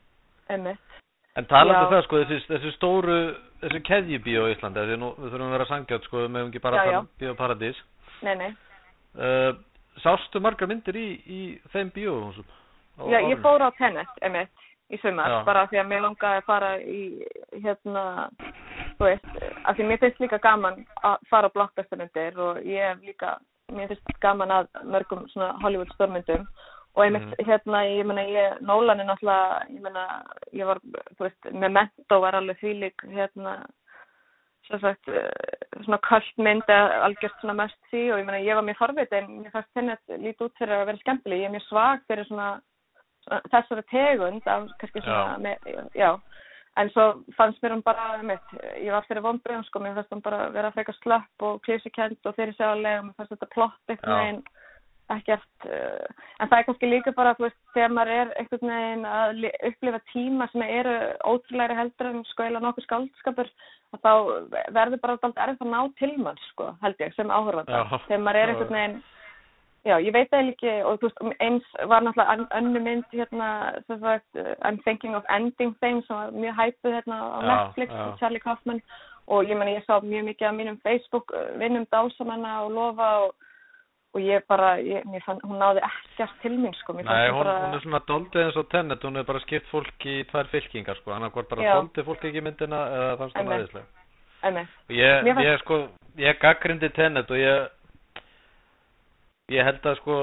[0.54, 1.03] En talandi
[1.34, 1.42] Já.
[1.42, 3.18] um það sko þessi, þessi stóru
[3.62, 6.62] þessi keðjubíó í Íslandi því nú, við þurfum að vera sangjátt sko við meðum ekki
[6.62, 6.98] bara að já.
[6.98, 7.80] fara bíó paradís
[8.22, 8.50] nei, nei,
[9.18, 9.50] uh,
[10.04, 11.40] sástu margar myndir í, í
[11.72, 13.42] þeim bíóhúsum á já, ég árinu?
[13.42, 15.38] fór á tennis emmitt í sumar, Já.
[15.46, 17.00] bara því að mér langaði að fara í
[17.64, 18.04] hérna
[18.98, 19.30] þú veist,
[19.64, 23.32] af því mér finnst líka gaman að fara á blockbustermyndir og ég hef líka,
[23.72, 27.46] mér finnst gaman að mörgum svona Hollywood stórmyndum og einmitt Mhm.
[27.48, 30.78] hérna, ég meina ég, er náttúrulega, ég meina ég var,
[31.16, 33.64] þú veist, Memento var alveg þvílík hérna
[34.68, 35.30] sem sagt, eh,
[35.84, 39.12] svona kallt mynd eða algjört svona mest því og ég meina ég var mér forveit
[39.12, 42.00] en mér fannst henni að líti út fyrir að vera skemmtileg, ég er mjög svag
[42.08, 42.60] fyrir svona,
[43.26, 45.42] svona þessari tegund af kannski svona, Já.
[45.44, 46.20] með, já
[46.76, 48.48] en svo fannst mér hún bara, mitt,
[48.80, 52.34] ég var fyrir vonbröðum sko, mér fannst hún bara vera frekar slöpp og klísikend og
[52.34, 54.42] fyrir sjálega og mér fannst þetta plott einhvern Já.
[55.12, 56.06] Ekkert, uh,
[56.40, 59.56] en það er kannski líka bara, þú veist, þegar maður er einhvern veginn að li-
[59.68, 60.94] upplifa tíma sem eru
[61.28, 63.50] ótrúlegri heldur en sko eða nokkuð skáldskapur,
[64.00, 64.12] þá
[64.72, 67.82] verður bara alltaf erfitt að ná til mann, sko, held ég, sem áhörfanda.
[67.84, 67.98] Já.
[68.08, 68.54] Þegar maður er Já.
[68.54, 68.96] einhvern veginn,
[69.84, 73.48] já, ég veit það ekki, og þú veist, eins var náttúrulega ön- önnur mynd, hérna,
[73.86, 77.48] sem sagt, uh, I'm thinking of ending things, sem var mjög hæpuð hérna á Já,
[77.52, 78.16] Netflix, já.
[78.18, 78.80] Charlie Kaufman,
[79.28, 83.08] og ég meni, ég sá mjög mikið af mínum Facebook uh, vinnum dásamennar og lofa
[83.28, 83.34] og
[84.14, 87.40] og ég bara, ég, mér fann, hún náði ekkert til mín sko, mér Nei, hún,
[87.42, 90.46] bara, hún er svona doldið eins og Tenet, hún er bara skipt fólk í tvær
[90.52, 91.74] fylkingar sko, annarkvort bara Já.
[91.80, 93.58] doldið fólk ekki myndina eða fannst það Einmitt.
[93.58, 93.86] næðislega.
[94.44, 95.78] einmitt, Ég, Mér fannst- ég sko,
[96.28, 97.68] ég gaggrindi Tenet og ég,
[99.54, 100.18] ég held að sko,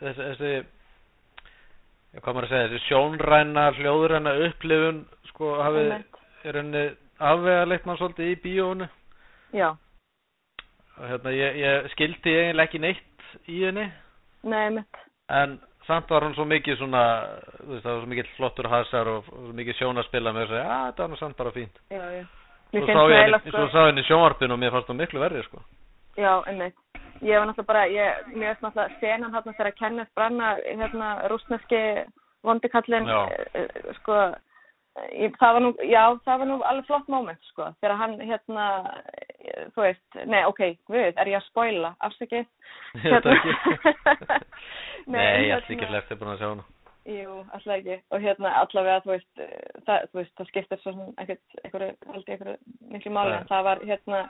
[0.00, 0.52] þessi, þessi,
[2.16, 6.84] ég maður að segja, þessi sjónræna, hljóðræna upplifun, sko, hafi, einmitt, er henni
[7.20, 8.88] afvegarleitt mann svolítið í bíónu.
[9.52, 9.70] já,
[11.00, 13.09] Og hérna, ég, ég skildi eiginlega ekki neitt
[13.48, 13.86] í henni,
[14.42, 17.04] nei, einmitt, en samt var hún svo mikið svona,
[17.60, 20.62] þú veist, það var svo mikið flottur hasar og svo mikið sjónaspila með þess að,
[20.66, 21.82] já, þetta var nú samt bara fínt.
[21.90, 22.24] já, já.
[22.70, 25.00] Svo Mér sá ég það henni, svo sko, sá henni sjónvarpinu og mér fannst hún
[25.00, 25.62] miklu verri, sko.
[26.14, 26.76] Já, einmitt.
[27.20, 31.80] Ég var náttúrulega bara, ég, mér veist náttúrulega senan hérna þegar Kenneth Branna, hérna, rúsneski
[32.46, 33.18] vondikallin, Já.
[33.54, 33.66] eh,
[33.98, 34.20] sko,
[35.38, 38.66] það var nú, já, það var nú alveg flott moment, sko, þegar hann, hérna,
[39.74, 41.94] þú veist, nei, ok, við, er ég að?
[43.04, 43.54] Ég veit ekki.
[45.06, 46.66] Nei, ég hérna- ekki flesti búin að sjá hana.
[47.10, 47.96] Jú, alltaf ekki.
[48.12, 49.30] Og hérna allavega, þú veist,
[49.86, 52.56] það, þú veist, það skiptir svo sem ekkert, ég einhverju
[52.92, 54.20] miklu máli, en það var hérna,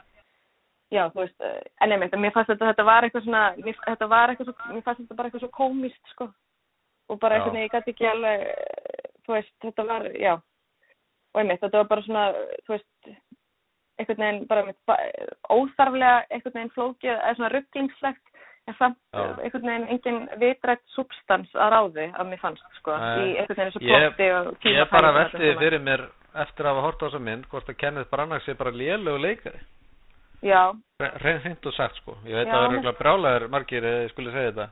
[0.94, 1.49] já, þú veist,
[1.81, 4.87] en einmitt, mér fannst þetta, þetta var eitthvað svona, mér, þetta var eitthvað svo, mér
[4.87, 6.31] fannst þetta bara eitthvað svo komist, sko.
[7.11, 8.46] Og bara veginn, ég gæti ekki alveg,
[9.27, 10.37] þú veist, þetta var, já.
[11.34, 12.24] Og einmitt, þetta var bara svona,
[12.66, 13.10] þú veist,
[14.00, 14.64] einhvern veginn bara
[15.52, 18.24] óþarflega einhvern veginn flókið, eða svona rugglingslegt,
[18.68, 19.22] en samt Já.
[19.44, 23.12] einhvern veginn engin vitrætt substans að ráði að mér fannst, sko, Nei.
[23.20, 25.60] í einhvern veginn þessu plotti og Ég bara tímafæri og velti þessum svona.
[25.64, 26.06] fyrir mér
[26.44, 29.62] eftir að hafa hort á þessa mynd hvort að Kenneth Branagh sé bara lélögu leikari.
[30.40, 32.14] Já, Hrein hreint og sagt sko.
[32.24, 32.52] Ég veit Já.
[32.52, 34.68] að það eru örugglega brjálæðir margir eða ég skulle segja þetta.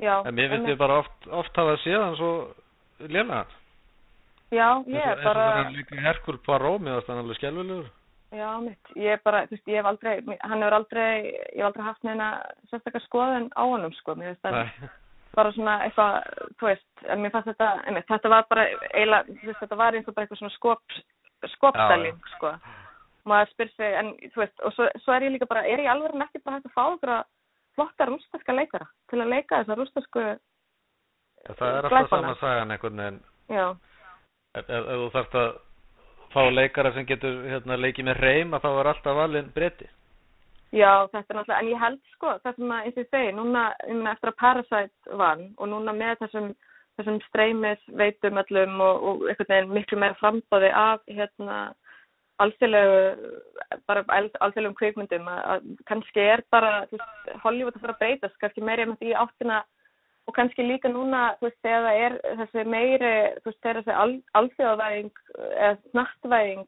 [0.00, 0.14] já.
[0.26, 2.54] En mér finnst ég bara oft, oft hafa séð hann svo
[3.08, 3.46] lélega.
[4.52, 7.86] Já, ég er bara, og hann líka Herkul Poirot, mér varst hann alveg skelvilegur.
[8.32, 11.08] já, mitt, ég er bara, þú veist, ég hef aldrei, hann hefur aldrei,
[11.52, 12.28] ég hef aldrei haft neina
[12.70, 14.92] sérstakar skoðun á honum, sko, mér finnst það
[15.36, 19.50] bara svona eitthvað, þú veist, en mér fannst þetta, einmitt, þetta var bara eiginlega, þú
[19.50, 20.96] veist, þetta var eins og bara eitthvað svona skop,
[21.56, 22.54] skopstæling, sko.
[23.28, 25.92] Maður spyr sig, en þú veist, og svo, svo er ég líka bara, er ég
[25.92, 27.14] alveg ekki bara hægt að fá okkur
[27.76, 30.24] flotta rústaska leikara til að leika þessa rústasku,
[31.42, 33.20] Já, Það er alltaf sama sagan einhvern veginn.
[33.50, 33.64] já,
[34.52, 35.50] Ef, ef, ef þú þarft að
[36.32, 39.88] fá leikara sem getur hérna, leikið með reym að þá er alltaf valinn breyti.
[40.72, 43.32] Já, þetta er náttúrulega, en ég held sko, það sem að, eins og ég segi,
[43.36, 46.46] núna, meina, eftir að Parasite vann og núna með þessum,
[46.96, 51.58] þessum streymis veitum öllum og, og einhvern veginn miklu meira frambóði af, hérna,
[52.40, 53.34] alþjóðlegu,
[53.88, 56.72] bara al- alþjóðlegum kvikmyndum, að, kannski er bara,
[57.44, 59.60] Hollywood að fara að breytast, kannski einmitt í áttina
[60.28, 63.94] og kannski líka núna, þú veist, þegar það er þessi meiri, þú veist, þegar þessi
[64.02, 66.66] al, alþjóðavæðing eða snattvæðing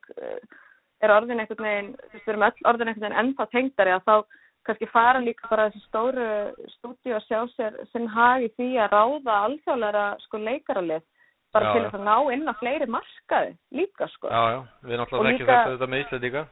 [1.05, 4.09] er orðin einhvern veginn, þú veist, við erum öll orðin einhvern veginn ennþá tengdari að
[4.09, 4.15] þá
[4.65, 6.29] kannski fara líka bara þessi stóru
[6.79, 11.05] stúdíu að sjá sér sinn hag í því að ráða alþjóðlega sko leikaralið
[11.55, 14.31] bara Já, til þess að ná inn á fleiri markaði líka sko.
[14.33, 16.43] Já, já, við náttúrulega þekkjum líka- þetta, með Íslandíka.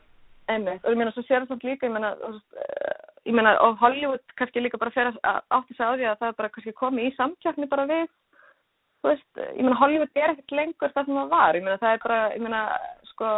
[0.52, 4.34] Einmitt, og ég meina svo sér það líka, ég meina, eh, ég meina, og Hollywood
[4.38, 7.14] kannski líka bara fer að átti sig á því að það bara kannski komið í
[7.18, 8.10] samkjöfni bara við,
[9.02, 11.96] þú veist, ég meina, Hollywood er ekkert lengur það sem það var, ég meina, það
[11.96, 12.62] er bara, ég meina,
[13.12, 13.30] sko,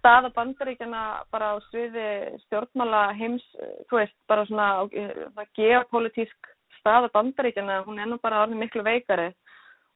[0.00, 1.02] staða bandaríkjana
[1.34, 2.06] bara á sviði
[2.46, 3.44] stjórnmála heims,
[3.90, 9.32] þú veist, bara svona, eh, geopolítísk staða bandaríkjana, hún er nú bara orðin miklu veikari.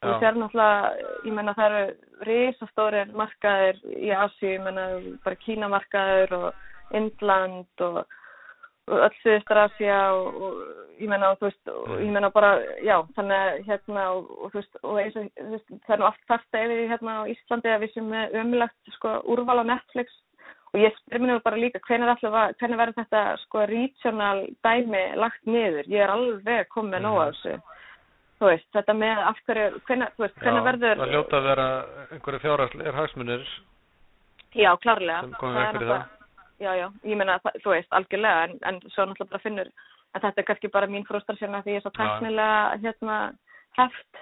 [0.05, 0.15] Og Já.
[0.15, 0.91] þú sér náttúrulega,
[1.25, 1.85] ég meina það eru
[2.29, 4.85] risastórir markaðir í Asíu, ég meina
[5.25, 8.07] bara Kínamarkaður og Indland og, og
[8.93, 12.51] öll Suðustar Asía og, og ég meina og þú veist, og ég meina bara,
[12.85, 16.03] já, þannig að hérna og, og þú veist, og eins og þú veist, það er
[16.03, 19.71] nú allt yfir því hérna á Íslandi að við sem með ömulegt sko úrval á
[19.73, 20.21] Netflix.
[20.75, 25.05] Og ég spyr mér nú bara líka hvernig, var, hvernig verður þetta sko regional dæmi
[25.23, 27.55] lagt niður, ég er alveg komið með nóg af þessu.
[28.41, 31.69] Þú veist, þetta með af hverju, hvernig, veist, hvernig Já, verður Það hljóta að vera
[32.11, 33.47] einhverju fjárhagsleir hagsmunir
[34.55, 35.21] Já, klárlega.
[35.23, 36.24] sem komið Það er fyrir náttúrulega-
[36.63, 39.71] Já, já, ég meina, þú veist, algjörlega en, en svo náttúrulega bara finnur
[40.15, 43.17] en þetta er kannski bara mín frústrasjón að því ég er svo teknilega hérna
[43.79, 44.21] heft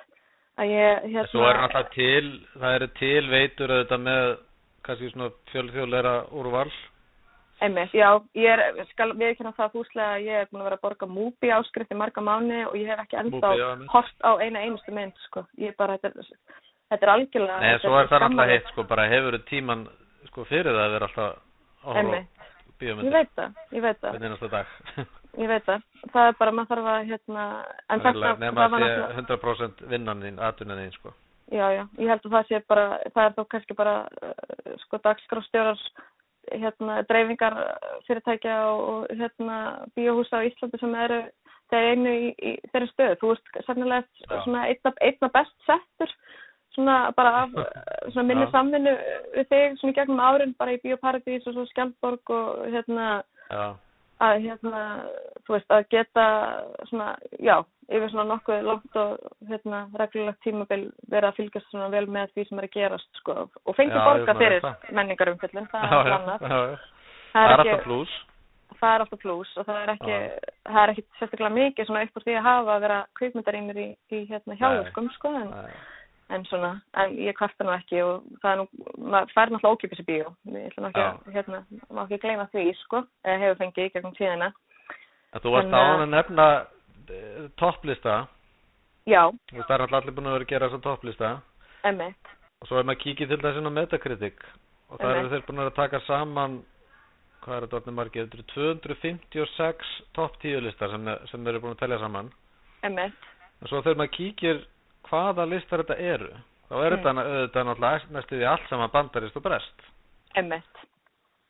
[0.60, 4.24] að ég hérna Svo er náttúrulega til, það eru til veitur auðvitað með
[4.86, 6.72] kannski svona fjölþjóðleira úrval.
[7.62, 10.84] Einmitt, já, ég er, skal viðkynna það fúslega að ég er búin að vera að
[10.88, 13.46] borga múbi áskrift í marga mánu og ég hef ekki einmitt.
[13.92, 15.44] hort á eina einustu mynd, sko.
[15.62, 16.58] Ég bara, þetta er,
[16.90, 17.60] þetta er algjörlega...
[17.60, 19.86] Nei, þetta svo er það náttúrulega hitt, sko, bara hefur tíman
[20.32, 21.51] sko fyrir það að vera alltaf
[22.82, 24.16] ég veit það, ég veit það,
[25.42, 25.84] ég veit það.
[26.12, 27.44] Það er bara, maður þarf að, hérna,
[27.88, 31.14] en þetta, Nefn það að var sé náttúrulega, 100% vinnan þín, atvinnan þín, sko.
[31.52, 35.02] já, já, ég held að það sé bara, það er þó kannski bara, uh, sko,
[35.06, 35.86] dagskrástjórar,
[36.52, 37.58] hérna, dreifingar
[38.08, 39.58] fyrirtækja og, og hérna,
[39.96, 41.22] bíóhúsa á Íslandi sem eru
[41.72, 43.18] þeir einu í, í þeirri stöðu.
[43.20, 46.10] Þú ert sannilega svona einna, einna best settur
[46.74, 47.54] svona bara af
[48.12, 48.52] svona minni Já.
[48.56, 48.96] samvinnu
[49.36, 53.08] við þig svona gegnum árin bara í Bíóparadís og svo Skjaldborg og hérna
[53.52, 53.74] Já,
[54.22, 54.80] að hérna,
[55.46, 56.24] þú veist, að geta
[56.90, 57.12] svona,
[57.42, 57.56] já,
[57.90, 62.44] yfir svona nokkuð langt og hérna reglulegt tímabil verið að fylgjast svona vel með því
[62.48, 64.68] sem er að gerast, sko, og fengi Já, borga fyrir
[64.98, 66.20] menningarumfyllin, það er já.
[67.32, 68.14] Það er alltaf pluss.
[68.78, 70.20] það er alltaf pluss og það er ekki,
[70.68, 73.88] það er ekki sérstaklega mikið svona upp úr því að hafa að vera kvikmyndarýmir í,
[74.12, 75.52] í hérna hjálfskum, sko, en.
[76.30, 78.66] En svona, en ég kvarta nú ekki og það er nú,
[78.98, 82.46] maður fær náttúrulega ókipis í bíó, ég ætla nú ekki, að, hérna, má ekki gleyma
[82.52, 84.52] því, sko, eða hefur fengið í gegnum tíðina.
[85.32, 86.46] En þú varst Þannig að- að nefna
[87.12, 88.26] eh, topplista.
[89.06, 91.40] Já, Þú veist, það er allir búin að vera að gera þessa topplista.
[91.84, 92.28] Emitt.
[92.62, 94.44] og svo er maður kíkið til þess inn á Metacritic
[94.88, 96.60] og það eru þeir búin að taka saman
[97.42, 101.98] hvað er þetta orðin eru 256 topp 10 listar sem, sem eru búin að telja
[101.98, 102.30] saman.
[102.86, 103.28] Emitt.
[103.62, 104.62] en svo þegar maður kíkir
[105.12, 106.30] hvaða listar þetta eru
[106.72, 107.02] þá er Mm.
[107.02, 109.82] þetta auðvitað náttúrulega næstu því allt saman bandarist og brest
[110.40, 110.84] Emitt.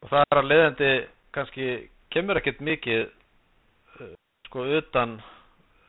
[0.03, 0.91] og það er að leiðandi
[1.33, 1.67] kannski
[2.11, 4.13] kemur ekkert mikið uh,
[4.49, 5.15] sko utan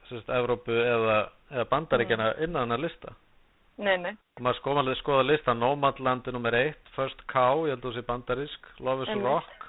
[0.10, 1.18] sérst, Evrópu eða,
[1.52, 3.16] eða bandaríkjana innan hennar lista
[3.82, 4.12] Nei, nei.
[4.38, 7.88] og maður sko alveg skoða lista Nomadland er nummer 1, First Cow, ég held að
[7.90, 9.16] þú sé bandarisk Love is.
[9.24, 9.66] Rock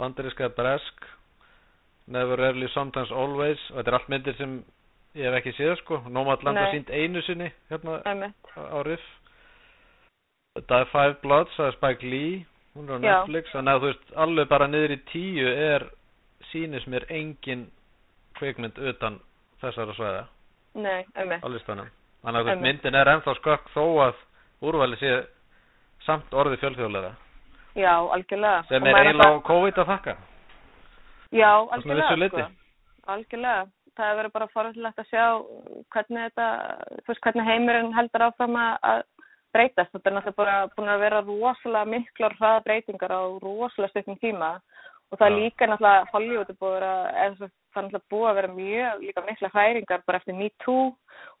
[0.00, 1.04] bandarisk eða bresk
[2.08, 4.56] Never Rarely Sometimes Always og þetta er allt myndir sem
[5.14, 6.70] ég hef ekki séð sko Nomadland Nei.
[6.72, 8.34] sínt einu sinni hérna Emitt.
[8.56, 9.04] á Riff
[10.54, 12.44] Die Five Bloods, það er Spike Lee
[12.76, 13.02] hún er á.
[13.02, 15.84] Netflix þannig að þú veist alveg bara niður í tíu er
[16.50, 17.66] sýnis mér engin
[18.38, 19.20] kvikmynd utan
[19.62, 20.24] þessara svæða
[20.74, 21.42] Nei, emitt.
[21.42, 21.90] á listanum
[22.24, 24.14] þannig að þú veist myndin er ennþá skökk þó að
[24.62, 25.12] úrvali sé
[26.06, 27.12] samt orði fjölþjóðlega
[27.74, 28.62] Já, algjörlega.
[28.68, 30.16] sem er eiginlega á COVID að þakka
[31.34, 32.42] Já, svona vissu algjörlega, leyti.
[32.42, 33.10] sko.
[33.12, 33.64] Algjörlega.
[33.94, 35.24] Það verið bara forvöldilegt að sjá
[35.94, 36.46] hvernig þetta,
[37.00, 39.04] þú veist, hvernig heimurinn heldur áfram að-
[39.54, 39.92] breytast.
[39.94, 44.50] Þetta er náttúrulega bara búin að vera rosalega miklar hraða breytingar á rosalega stundum tíma.
[45.12, 48.28] Og það er líka náttúrulega Hollywood er búið að eða svo, það er náttúrulega búið
[48.30, 50.86] að vera mjög líka mikla hræringar bara eftir Me Too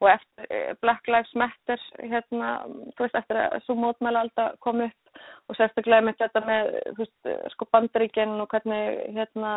[0.00, 2.50] og eftir eh, Black Lives Matter, hérna,
[2.94, 5.14] þú veist, eftir að svo mótmæla alltaf kom upp.
[5.48, 9.54] Og sérstaklega með þetta með, þú veist, sko bandaríkinn og hvernig, hérna,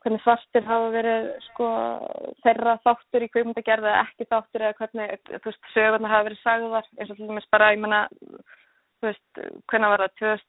[0.00, 1.66] hvernig svartir hafa verið sko
[2.44, 6.88] þeirra þáttur í kvikmyndagerð eða ekki þáttur eða hvernig veist sögurnar hafa verið sagðar.
[6.96, 8.06] Eins og til dæmis bara ég menna
[9.00, 10.40] hvernig var það?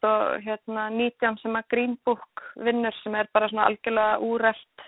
[0.43, 4.87] 2019 sem að Green Book vinnur sem er bara svona algjörlega úrelt.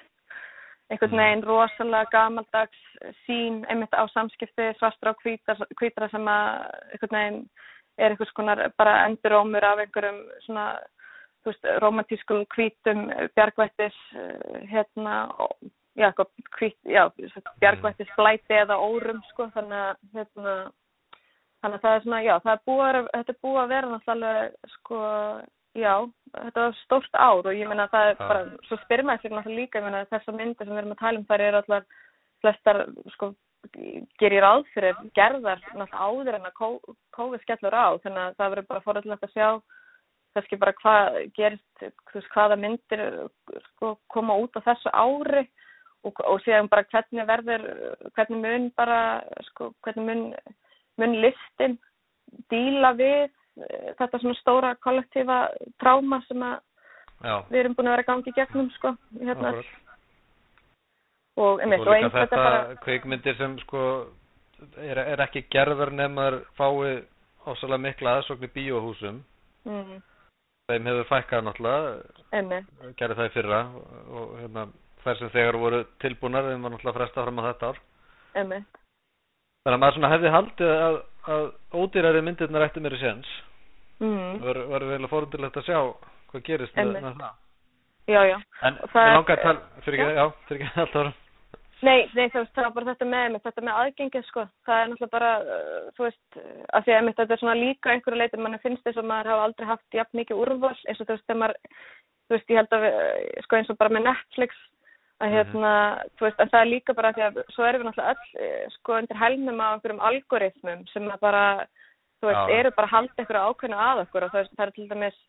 [0.92, 2.82] Einhvern veginn rosalega gamaldags
[3.24, 6.50] sín einmitt á samskipti svartra og hvítra, hvítra sem að
[6.92, 7.40] einhvern veginn
[7.98, 10.68] er einhvers konar bara endurómur af einhverjum svona
[11.50, 15.16] veist, romantískum hvítum bjargvættis eh, hérna,
[15.96, 16.12] já,
[16.58, 17.10] hvít, já,
[17.62, 20.56] bjargvættis blæti eða órum, sko, þannig að hérna,
[21.62, 23.92] þannig að það er svona, já, það er búið að, þetta er búið að vera
[23.92, 25.02] náttúrulega, sko,
[25.84, 25.94] já,
[26.38, 29.62] þetta var stórt ár og ég meina það er bara, svo spyrir maður sér náttúrulega
[29.62, 31.88] líka, ég meina þessar myndir sem við erum að tala um þær eru allar
[32.44, 32.82] flestar,
[33.16, 33.34] sko,
[34.20, 36.58] gerir ráð fyrir gerðar náttúrulega áður en að
[37.16, 39.50] COVID skellur á, þannig að það verður bara forðilegt að sjá
[40.34, 43.04] kannski bara hvað gerist, veist, hvaða myndir
[43.70, 45.46] sko, koma út á þessu ári
[46.04, 47.68] og, og síðan bara hvernig verður,
[48.18, 49.00] hvernig mun bara,
[49.52, 50.26] sko, hvernig mun,
[51.02, 51.78] mun listin
[52.52, 55.40] díla við eh, þetta svona stóra kollektífa
[55.82, 56.58] tráma sem að
[57.24, 59.54] já, við erum búin að vera gangi gegnum, sko, hérna,
[61.38, 63.84] og, einmitt, og og líka þetta bara, kvikmyndir sem sko
[64.78, 67.04] er, er ekki gerðar nefnar fái
[67.44, 69.20] ósalega mikla aðsókn í bíóhúsum.
[69.68, 70.00] Mm,
[70.72, 72.54] þeim hefur fækkað náttúrulega.
[73.00, 74.68] Gerði það í fyrra og, hérna,
[75.04, 77.82] þær sem þegar voru tilbúnar þeim var náttúrulega fresta fram á þetta ár.
[78.34, 78.80] Einmitt,
[79.64, 81.00] þannig að maður hefði haldið að,
[81.36, 81.46] að
[81.84, 83.34] ódýrari myndirnar ætti mér í séns.
[84.04, 85.80] Mm, var, var vel að fórundilegt að sjá
[86.32, 87.40] hvað gerist með, með það.
[88.12, 88.38] Já, já.
[88.68, 91.23] en ég langar að tala fyrir ekki, já, fyrir ekki alltaf
[91.84, 94.44] Nei, nei, það var bara þetta með þetta með aðgengið, sko.
[94.68, 96.38] Það er náttúrulega bara, uh, þú veist,
[96.72, 99.32] að því að einmitt þetta er svona líka einhverju leiti, mann finnst þess að maður
[99.34, 101.58] hafa aldrei haft jafn mikið úrval, eins og þú veist, maður,
[102.30, 104.62] þú veist, ég held að við, uh, sko, eins og bara með Netflix,
[105.20, 105.36] að Mhm.
[105.36, 105.74] hérna,
[106.18, 108.70] þú veist, en það er líka bara því að svo erum við náttúrulega öll, uh,
[108.78, 111.44] sko, undir helmum af einhverjum algoritmum sem að bara,
[112.22, 112.60] þú veist, Já.
[112.60, 115.20] eru bara halda einhverju ákveðnu að okkur og það, er- til dæmis,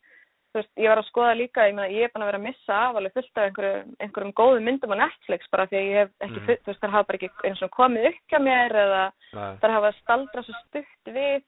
[0.60, 2.76] veist, ég var að skoða líka, ég meina, ég er búin að vera að missa
[2.88, 6.12] af alveg fullt af einhverjum, einhverjum góðum myndum á Netflix bara því að ég hef
[6.26, 6.60] ekki, mm.
[6.62, 9.02] þú veist, þar hafa bara ekki eins og komið hjá mér eða
[9.34, 9.50] Nei.
[9.64, 11.42] þar hafa staldra svo stutt við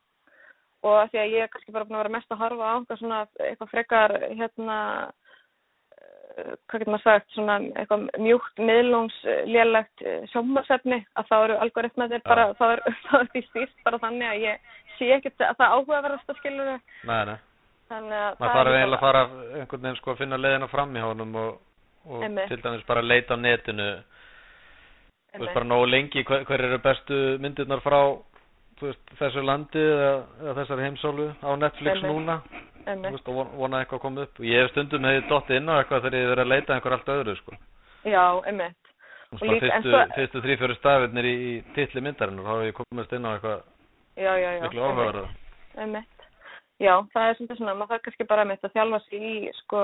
[0.87, 3.01] og því að ég er kannski bara búin að vera mest að horfa á eitthvað
[3.01, 4.79] svona, eitthvað frekar, hérna,
[5.97, 9.19] eh, hvað getur maður sagt, svona eitthvað mjúkt, miðlungs,
[9.51, 12.29] lélegt sjómasefni, að þá eru algoritmæðir Já.
[12.29, 15.77] bara, þá er, þá er því stýrt bara þannig að ég sé ekkert að það
[15.77, 16.81] áhugaverðast að skilur þau.
[17.11, 17.39] nei, nei
[17.87, 19.21] Þannig að maður þarf eiginlega að fara
[19.61, 21.59] einhvern veginn sko að finna leiðina fram í honum og,
[22.11, 23.89] og til dæmis bara leita á netinu.
[25.37, 27.99] Þú veist bara nógu lengi hver, hver eru bestu myndirnar frá
[28.81, 30.11] veist, þessu landi eða,
[30.43, 32.11] eða þessari heimsólu á Netflix Einmitt.
[32.11, 32.39] núna?
[32.87, 33.13] Einmitt.
[33.17, 34.41] veist, og von- vona eitthvað að koma upp.
[34.41, 36.75] Og ég hef stundum hefði dottið inn á eitthvað þegar ég hef verið að leita
[36.77, 37.57] einhver allt öðru sko.
[38.07, 42.67] Já, Og en fyrstu, svo- fyrstu þrý fyrir stafinir í, í titli myndarinnar þá hef
[42.71, 43.63] ég komist inn á eitthvað
[44.63, 45.29] miklu áhugaverða
[45.77, 46.16] Einmitt.
[46.83, 49.83] Já, það er svolítið svona, maður þarf kannski bara með að þjálfa sig í, sko,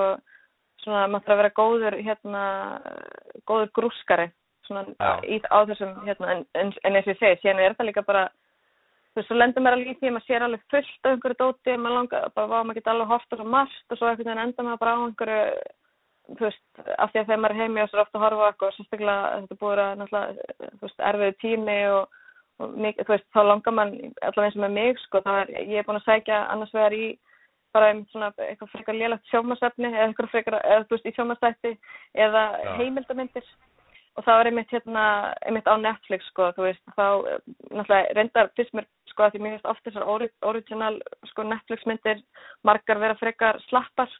[0.83, 2.43] svona maður þarf að vera góður hérna,
[3.49, 4.29] góður grúskari
[4.67, 4.85] svona
[5.27, 8.05] í, á þessum hérna, en, en, en eins og ég segi, síðan er það líka
[8.07, 8.23] bara
[9.13, 11.39] þú veist, svo lendur maður alveg í því að maður sér alveg fullt af einhverju
[11.41, 14.29] dóti, maður langar bara, vá, maður geti alveg horft á svo margt og svo einhvern
[14.29, 15.41] veginn enda maður bara á einhverju
[16.31, 16.63] þú veist,
[16.97, 19.31] af því að þegar maður er heimi og svo er ofta að horfa og sérstaklega
[19.33, 22.22] þetta búið að náttúrulega, þú veist, erfiðu tími og, og
[22.71, 25.77] mikið, þú veist, þá langar mann allavega eins og með mig, sko, þá er ég
[25.81, 27.05] er búin að sækja annars vegar í
[27.73, 31.71] bara einmitt svona eitthvað frekar lélagt sjómasefni eða eitthvað frekar, eða þú veist, í sjómasætti
[32.25, 32.73] eða Já.
[32.79, 33.47] heimildamindir
[34.13, 35.05] og það var einmitt hérna,
[35.41, 37.05] einmitt á Netflix sko, þú veist, þá
[37.73, 40.99] náttúrulega reyndar fyrst mér sko að því mér finnst oft þessar ori original
[41.31, 42.21] sko Netflix myndir
[42.67, 44.11] margar vera frekar slappar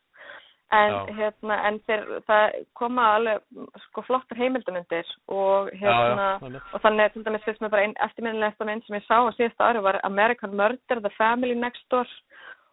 [0.73, 1.13] en Já.
[1.17, 3.43] hérna, en þeir, það koma alveg
[3.85, 6.69] sko flottar heimildamindir og hérna já, einmitt.
[6.73, 9.67] og þannig til dæmis fyrst mér bara einn eftirminnilegsta mynd sem ég sá á síðasta
[9.69, 12.09] ári var American Murder, The Family Next Door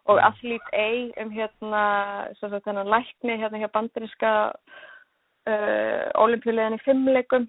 [0.09, 0.17] og.
[0.17, 0.89] Athlete A
[1.21, 1.83] um hérna,
[2.39, 7.47] svo svo þennan lækni hérna hjá bandaríska uh, olimpíulegin í fimmleikum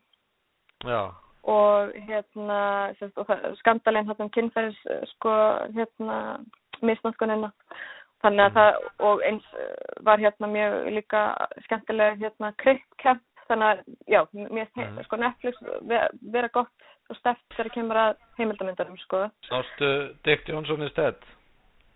[0.85, 1.15] Já,
[1.49, 2.61] og hérna
[3.17, 3.33] og
[3.63, 5.33] skandalinn hérna um kynferðis eh, sko
[5.75, 6.19] hérna
[6.83, 7.53] misnátkunina
[8.23, 8.73] þannig að það
[9.09, 9.75] og eins eh,
[10.07, 11.20] var hérna mjög líka
[11.66, 15.05] skemmtileg hérna kryptkepp þannig að já, mér finnst Mhm.
[15.05, 15.57] sko Netflix
[16.33, 16.70] vera, gott
[17.11, 21.16] og steft þegar kemur að heimildamindarum sko sástu Dick Johnson is dead?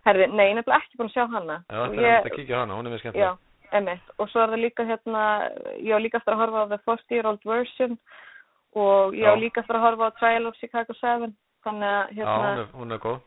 [0.07, 2.75] herði, nei, ég nefnilega ekki búin að sjá hana Já, þetta er að kíkja hana,
[2.75, 3.27] hún er mjög skemmtileg.
[3.27, 4.11] Já, emitt.
[4.19, 5.23] Og svo er það líka hérna,
[5.83, 7.99] ég á líka eftir að horfa á The 40 Year Old Version
[8.77, 9.41] og ég á Já.
[9.41, 11.33] líka eftir að horfa á Trial of Chicago 7.
[11.67, 13.21] Þannig að, Já, hérna, hún er, hún er góð.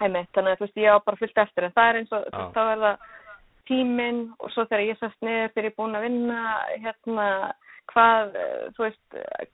[0.00, 1.64] Emitt, þannig að þú veist, ég á bara fullt eftir.
[1.64, 2.96] En það er eins og, veist, þá er það
[3.68, 6.40] tíminn og svo þegar ég sest niður, þegar ég er búin að vinna,
[6.84, 7.28] hérna,
[7.92, 9.04] hvað, eh, þú veist,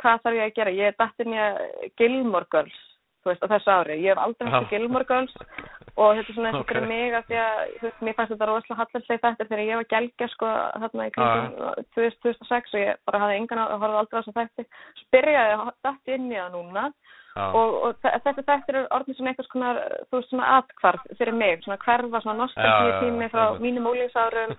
[0.00, 0.70] hvað þarf ég að gera?
[0.70, 1.60] Ég er dattin í að
[2.00, 2.80] Gilmore Girls,
[3.22, 4.00] þú veist, á þessu ári.
[4.02, 4.70] Ég hef aldrei hægt Já.
[4.70, 5.34] Gilmore Girls
[5.96, 6.70] og þetta er svona eitthvað Ok.
[6.72, 9.76] fyrir mig af því að þú veist, mér fannst þetta rosalega hallarslegi þetta þegar ég
[9.80, 10.46] var gelgja sko
[10.80, 11.50] þarna í kringum
[11.94, 14.62] 2006 og ég bara hafði engan að horfa aldrei á þessum þætti
[15.40, 16.84] að dætti inn í það núna
[17.54, 21.34] og, og þe- þessi þættir eru orðin svona einhvers konar þú veist svona atkvarf fyrir
[21.34, 24.56] mig svona hverfa svona nostalgíu tími frá mínum ólífsárum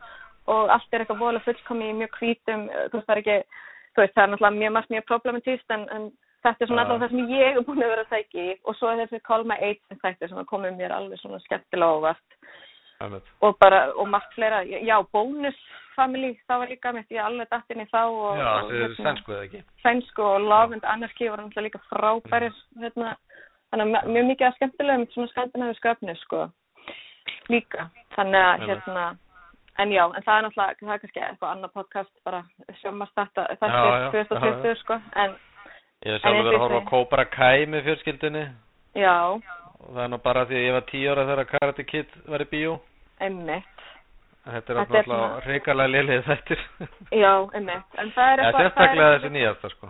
[0.47, 3.37] og allt er eitthvað voðalega fullkomi í mjög hvítum þú veist það er ekki
[3.95, 6.11] þú veist það er náttúrulega mjög margt mjög problematíst en, en
[6.41, 8.53] þetta er svona allavega það sem ég er búin að vera að sækja í.
[8.65, 12.37] Og svo er þessi Call My Agent þættir sem komið mér alveg svona skemmtilega óvart.
[13.41, 14.61] Og bara, og margt fleira.
[14.63, 15.57] Já, Bonus
[15.95, 18.85] Family, það var líka mitt, ég er alveg datt inn í þá og, Já, þetta
[18.85, 19.63] er sænsku eða ekki?
[19.83, 23.15] sænsku og Love and Anarchy voru náttúrulega líka frábærir hérna,
[23.71, 26.47] þannig að mjög mikið að skemmtilegum svona skandinavíu sköpni sko.
[27.51, 29.05] Líka, þannig að hérna
[29.81, 32.43] en já, en það er náttúrulega, það er kannski eitthvað annað podcast bara
[32.81, 34.99] sjómast þetta þetta er 2020 sko.
[35.15, 35.39] En
[36.01, 38.41] Ég En sjálfur verið að horfa á Cobra Kai með fjölskyldunni.
[38.97, 42.15] Já, og það er nú bara því að ég var tíu ára þegar Karate Kid
[42.25, 42.71] var í bíó.
[43.21, 43.67] Einmitt
[44.41, 46.61] Þetta er Þetta svona- hrikalega liðið þettir.
[47.13, 49.89] já, einmitt, en það er eitthvað sérstaklega þessi nýjasta sko.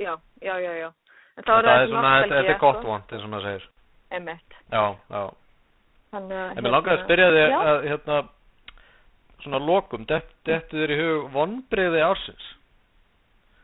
[0.00, 0.88] já, já, já, já
[1.42, 2.88] Það er svona, þetta, þetta er gott sko.
[2.88, 3.66] vond, eins og maður segir.
[4.12, 5.22] einmitt Já, já.
[6.12, 8.16] Þannig að, En mér langaði að spyrja þig að, hérna,
[9.44, 12.48] svona lokum, dett- dettu þér í hug vonbriði ársins?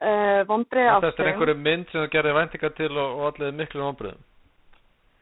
[0.01, 4.21] Uh, vombriði Þetta er einhverju mynd sem þú gerði væntingar til og, allir miklu vonbriðum.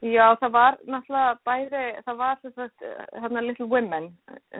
[0.05, 4.11] Já, það var náttúrulega bæði, það var að hérna Little Women,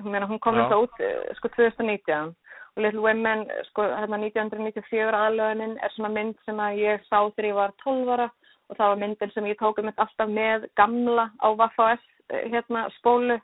[0.07, 0.63] meina, hún kom Já.
[0.65, 2.33] þetta út eh, sko 2019
[2.77, 7.51] og Little Women, sko hérna 1994 aðlöðunin er svona mynd sem að ég sá þegar
[7.51, 8.31] ég var 12 ára.
[8.67, 12.07] Og það var myndin sem ég tók um alltaf með gamla á Vaffa S
[12.51, 13.37] hérna spólu.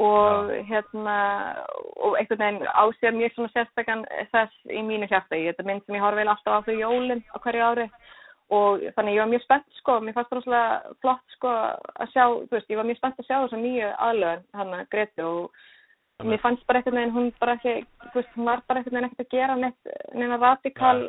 [0.00, 1.16] Og hérna
[2.02, 5.38] og einhvern veginn á sér mjög svona sérstakann þess í mínu hjarta.
[5.38, 7.86] Ég, þetta mynd sem ég horfi vel alltaf á fyrir jólin á hverju ári
[8.54, 12.56] og þannig ég var mjög spennt sko, mér fannst rosalega flott sko að sjá, þú
[12.56, 15.62] veist, ég var mjög spennt að sjá þessa nýju aðlöðun hann að Gretu og
[16.22, 19.08] mér fannst bara einhvern veginn hún bara ekki, þú veist, hún var bara einhvern veginn
[19.08, 21.00] ekkert að gera neitt, neina radikal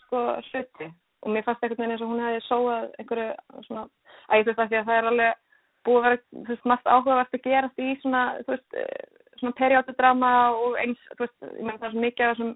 [0.00, 0.90] sko hluti.
[1.20, 3.86] Og mér fannst einhvern veginn eins og hún hefði sóað einhverju svona,
[4.28, 5.40] að ég þú veist að því að það er alveg
[5.88, 9.58] búið að vera, þú veist, margt áhugavert að gerast í svona, þú veist, eh, svona
[9.62, 12.54] periódudrama og eins, þú veist, ég menn það er svo mikið af þessum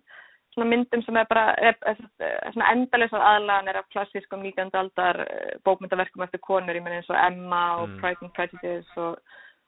[0.55, 4.71] svona myndum sem er bara er, er, er, svona endalisar aðlaganir af klassískum 19.
[4.81, 7.99] aldar eh, bókmyndaverkum eftir konur, ég menn eins og Emma og Mm.
[8.01, 9.19] Pride and Prejudice og,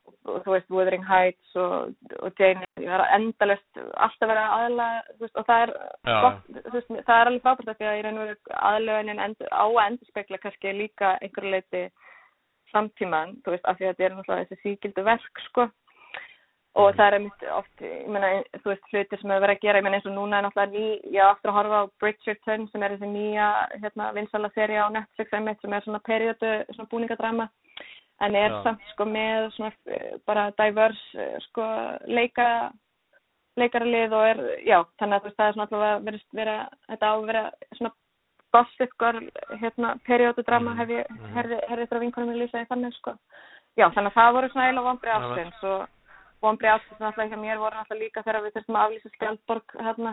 [0.07, 5.29] og, og þú veist Wuthering Heights og, og Jane, það er endalist alltaf verið aðlaga,
[5.35, 5.73] og það er
[6.11, 6.19] Já.
[6.25, 9.83] gott, veist, það er alveg frábært af því að og veru aðlögunin endur, á að
[9.87, 11.83] endurspegla kannski líka einhverju leiti
[12.73, 15.69] samtíman, þú veist, af því að þetta er náttúrulega þessi síkildu verk, sko
[16.77, 19.81] og það er einmitt oft, ég meina, þú veist, hlutir sem hefur verið að gera,
[19.81, 22.67] ég meina eins og núna er náttúrulega ný, ég á aftur að horfa á Bridgerton
[22.73, 23.51] sem er þessi nýja,
[23.85, 27.49] hérna, vinsala seri á Netflix einmitt sem er svona periodu, svona búningadrama
[28.21, 28.63] en er Já.
[28.65, 31.65] samt sko með svona eh, bara diverse eh, sko
[32.09, 32.49] leika
[33.57, 36.57] leikaralið og er, já, þannig að þú veist, það er svona alltaf að vera,
[36.91, 37.45] þetta á að vera
[37.79, 37.93] svona
[38.57, 39.21] gossip girl,
[39.63, 41.35] hérna, periódudrama Mhm, hef ég, mhm.
[41.37, 43.17] herði, herði þetta vinkunum minn lýsaði þannig, sko.
[43.77, 45.96] Já, þannig að það voru svona eiginlega vombrið Já, ástins og
[46.45, 50.13] vombrið ástins náttúrulega hjá mér voru náttúrulega líka þegar við þurftum að aflýsa Skjaldborg, hérna,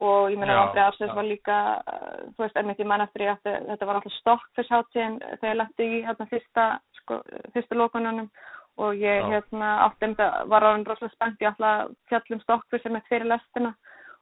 [0.00, 1.16] og ég meina ástins já.
[1.16, 1.58] var líka,
[1.92, 5.60] uh, þú veist, einmitt ég man eftir ég átti, þetta var alltaf stokkfyrsháttíðin þegar ég
[5.60, 6.66] landi í, hérna, fyrsta,
[7.02, 7.20] sko,
[7.54, 8.32] fyrsta lokununum.
[8.80, 9.26] Og ég, Já.
[9.28, 13.28] hérna, átti um þetta, var orðin rosalega spennt, ég að fjallum stokkfyrst sem er fyrir
[13.28, 13.74] lestina.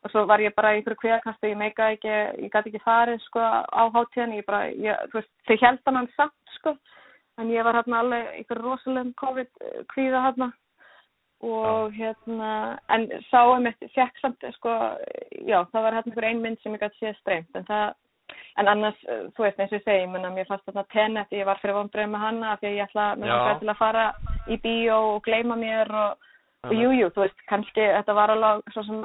[0.03, 2.11] Og svo var ég bara í ykkur kvíðakastu, ég meika ekki,
[2.43, 6.11] ég gæti ekki farið sko á hátíðan, ég bara, ég, þú veist, þau held hann
[6.17, 6.75] samt sko,
[7.39, 9.51] en ég var hérna alveg ykkur rosalegum COVID
[9.93, 10.51] kvíða hérna
[11.41, 14.73] og hérna, en sáum mitt, fekk samt sko,
[15.47, 17.93] já, það var hérna ykkur ein mynd sem ég gæti séð streymt, en það,
[18.59, 21.31] en annars, eh, þú veist, eins og ég segi, ég menna, mér fannst þarna Tenet,
[21.31, 24.07] ég var fyrir vonbröð með hana, af því ég ætla, mér langaði til að fara
[24.49, 26.19] í bíó og gleyma mér og,
[26.65, 27.01] og Einmitt.
[27.01, 29.05] jú, þú veist, kannski þetta var alveg svo sem,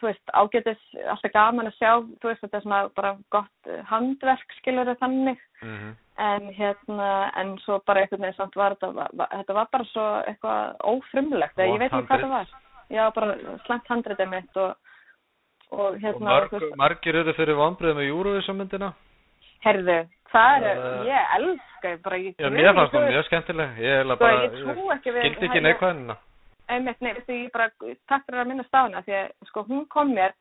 [0.00, 0.82] þú veist, ágætis
[1.14, 5.38] alltaf gaman að sjá, þú veist, þetta er svona bara gott eh, handverk, skilur þannig,
[5.62, 5.94] Mhm.
[6.18, 10.76] En hérna, en svo bara einhvern veginn samt var þetta, þetta var bara svo eitthvað
[10.92, 12.50] ófrumlegt, ég veit ekki hvað það var.
[12.92, 13.36] Já, bara
[13.66, 14.74] slæmt handritið mitt og,
[15.72, 18.92] og Og hérna, þú veist, margir eru fyrir vonbrið með Eurovision myndina.
[19.64, 19.96] herðu,
[20.32, 23.78] það er, Uh, ég elska, bara ég Já, mér fannst hún mjög skemmtileg.
[23.78, 26.16] Ég er Sko, bara, ég ekki við- skildi ekki neikvæðina.
[26.68, 27.70] einmitt, nei, veistu, ég bara,
[28.08, 30.32] takk fyrir að minna stána því að, sko, hún kom mér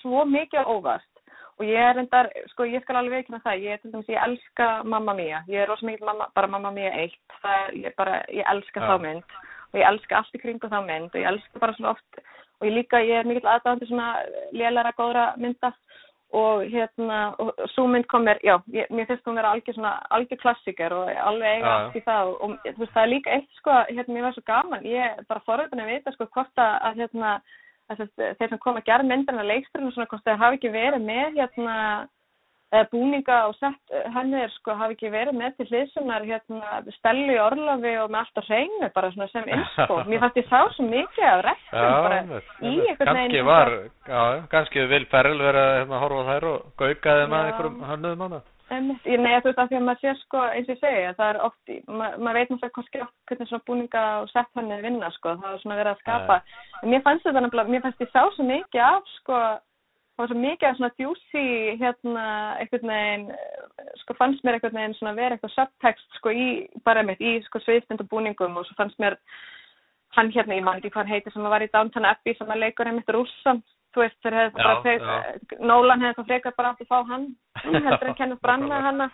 [0.00, 1.17] svo mikið óvart
[1.58, 4.22] og ég er endar, sko, ég skal alveg veikina það, ég er til dæmis, ég
[4.22, 7.96] elska Mamma Mia, ég er rosa mikið mamma, bara Mamma Mia 1, það er, ég
[7.98, 8.86] bara, ég elska Já.
[8.86, 9.36] þá mynd.
[9.68, 11.10] Og ég elska allt í kringu þá mynd.
[11.12, 12.22] Og ég elska bara svona oft,
[12.60, 14.08] og ég líka, ég er mikill aðdáðandi svona
[14.54, 15.74] lélæra góðra mynda.
[16.38, 19.94] Og hérna, og svo mynd kom mér, já, ég, mér finnst hún vera algjör svona,
[20.12, 22.32] algjör klassiker og alveg eiga Já, allt í það.
[22.32, 25.22] Og, og þú veist, það er líka eitt, sko, hérna, mér var svo gaman, ég
[25.30, 27.38] bara forröðin að vita, sko, hvort að, hérna,
[27.96, 31.38] þeir sem kom að gera myndina leiksturinn og svona, hvort þeir hafi ekki verið með,
[31.38, 31.76] hérna,
[32.92, 37.94] búninga og sett hennir, sko, hafi ekki verið með til hliðsunar, hérna, stelu í orlofi
[38.02, 40.02] og með allt á hreinu, bara svona sem inspo.
[40.10, 42.36] Mér fannst ég sá svo mikið af rektum,
[42.68, 43.88] í einhvern veginn.
[44.52, 48.44] Kannski vil Ferrell vera hérna, að horfa á þær og gaukaði með einhverjum hönnuðum hana.
[48.68, 51.30] Nei, þú veist, af því að maður sér sko, eins og ég segi, að það
[51.30, 54.82] er oft, ma maður veit náttúrulega kannski oft hvernig svona búninga og sett hann er
[54.84, 56.36] vinna, sko, það er svona verið að skapa.
[56.82, 59.38] En mér fannst þetta nefnilega, mér fannst ég sá svo mikið af, sko,
[60.12, 61.46] það var svo mikið af svona djúsi,
[61.80, 62.26] hérna,
[62.60, 63.26] einhvern veginn,
[64.02, 66.48] sko, fannst mér einhvern veginn svona vera eitthvað subtext, sko, í,
[66.84, 69.16] bara mitt, í, sko, og búningum og svo fannst mér,
[70.18, 72.66] hann hérna, ég man ekki hvað hann heitir, sem var í Downton Abbey, sem að
[72.66, 73.64] leikur einmitt rússan,
[73.94, 77.26] þú veist, þeir hefði bara frekar, Nolan hefði það frekar bara átt að fá hann,
[77.64, 79.08] heldur en kennast branna hana,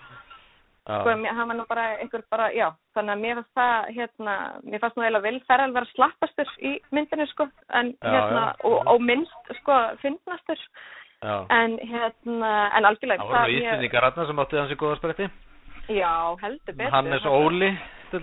[0.84, 0.98] Já.
[1.00, 4.34] sko, hann var nú bara einhver bara, já, þannig að mér fannst það, hérna,
[4.68, 7.46] mér fannst nú eiginlega vil Ferrell vera slappastur í myndinu, sko,
[7.80, 8.68] en Já, hérna, já.
[8.68, 10.60] og, og minnst, sko, fyndnastur,
[11.24, 11.36] Já.
[11.56, 15.30] en hérna, en algjörlega, Það voru Íslendingar aðna sem átti hans í góða spretti.
[15.88, 16.12] já,
[16.42, 16.92] heldur betur.
[16.98, 17.70] Hannes Óli.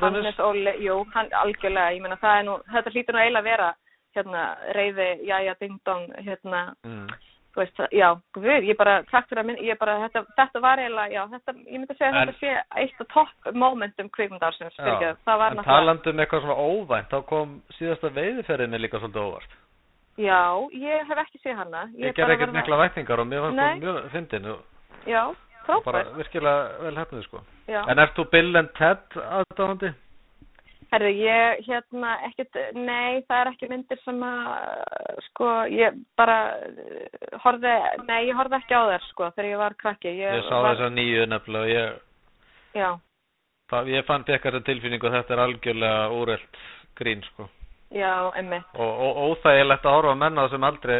[0.02, 3.72] Hannes Óli, jú, hann algjörlega, ég meina það er nú, þetta hlýtur nú eiginlega vera,
[4.16, 4.46] hérna,
[4.76, 7.08] reyði, jæja, ding dong, hérna, Mm.
[7.54, 10.78] þú veist, já, guð, ég bara, takk fyrir að minn, ég bara, þetta, þetta var
[10.80, 14.76] eiginlega, já, þetta, ég myndi segja að En- þetta sé eitt af topp momentum kvikmyndarsins,
[14.78, 14.84] Já.
[14.84, 19.00] fyrir það var En náttúrulega, talandi um eitthvað svona óvænt, þá kom síðasta veiðiferðinni líka
[19.00, 19.52] svolítið óvart.
[20.18, 23.80] já, ég hef ekki séð hana, Ég er ger ekkert mikla vætningar og mér Nei.
[23.80, 24.46] það mjög fyndin
[25.08, 25.28] Já,
[25.68, 27.40] og bara virkilega vel hefnið sko.
[27.68, 27.84] já.
[27.90, 29.94] En ert þú Bill and Ted aðdáðandi?
[30.92, 36.36] Herðu, ég, hérna, ekkert, nei, það er ekki myndir sem að, sko, ég bara
[36.68, 37.76] uh, horfði,
[38.10, 40.12] nei, ég horfði ekki á þær, sko, þegar ég var krakki.
[40.20, 42.02] Ég, Ég sá var, þessa nýju nefnilega og ég,
[42.76, 42.90] Já,
[43.72, 46.60] það, ég fann fekk þessa tilfinningu að þetta er algjörlega úrelt
[47.00, 47.48] grín sko.
[47.96, 48.68] já, emmitt.
[48.76, 51.00] Og, og óþægilegt að horfa á menna sem aldrei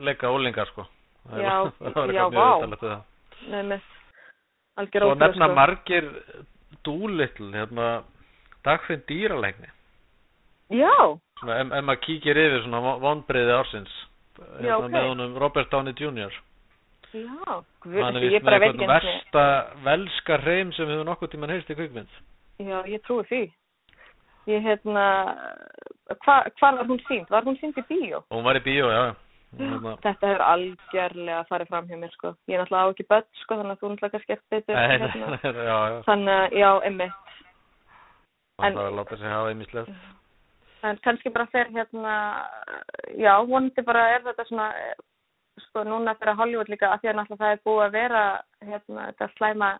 [0.00, 0.84] leika ólingar sko.
[1.24, 2.76] Það er- Já, það var já, vá.
[2.84, 3.00] það.
[3.64, 3.90] Emmitt.
[4.80, 5.54] Algjör Svo ótrúlega, nefna sko.
[5.56, 6.06] margir
[6.84, 7.88] dúlittl, hérna,
[8.66, 9.70] dagfinn dýralegni.
[10.70, 10.94] Já,
[11.40, 13.92] Svona, ef, ef maður kíkir yfir svona vonbriði ársins.
[14.38, 14.90] Já, Hérna ok.
[14.94, 16.34] með honum Robert Downey Jr.
[17.10, 19.46] já, Hann er vist með eitthvað versta
[19.84, 22.20] velska hreim sem hefur nokkuð tíman heyrst í kvikmynd.
[22.60, 23.40] Já, ég trúi því.
[24.48, 25.06] Ég, hérna,
[26.24, 27.26] hva, hvar var hún sínd?
[27.30, 28.22] Var hún sínd í bíó?
[28.30, 29.02] Hún var í bíó, já.
[29.58, 32.32] Hérna, Þetta hefur algjörlega farið fram hjá mér, sko.
[32.48, 34.64] Ég er náttúrulega á ekki börn, sko, þannig að þú náttúrulega kannski eftir.
[34.70, 36.02] Nei, hérna.
[36.08, 37.29] Þannig að, já, emmitt.
[38.66, 39.90] En- þarf að láta sig hafa einmislegt.
[40.82, 42.14] En kannski bara fer hérna,
[43.20, 44.70] já, vonandi bara er þetta svona,
[45.66, 48.22] sko, núna fyrir Hollywood líka, af því að náttúrulega það er búið að vera,
[48.64, 49.70] hérna, þetta slæma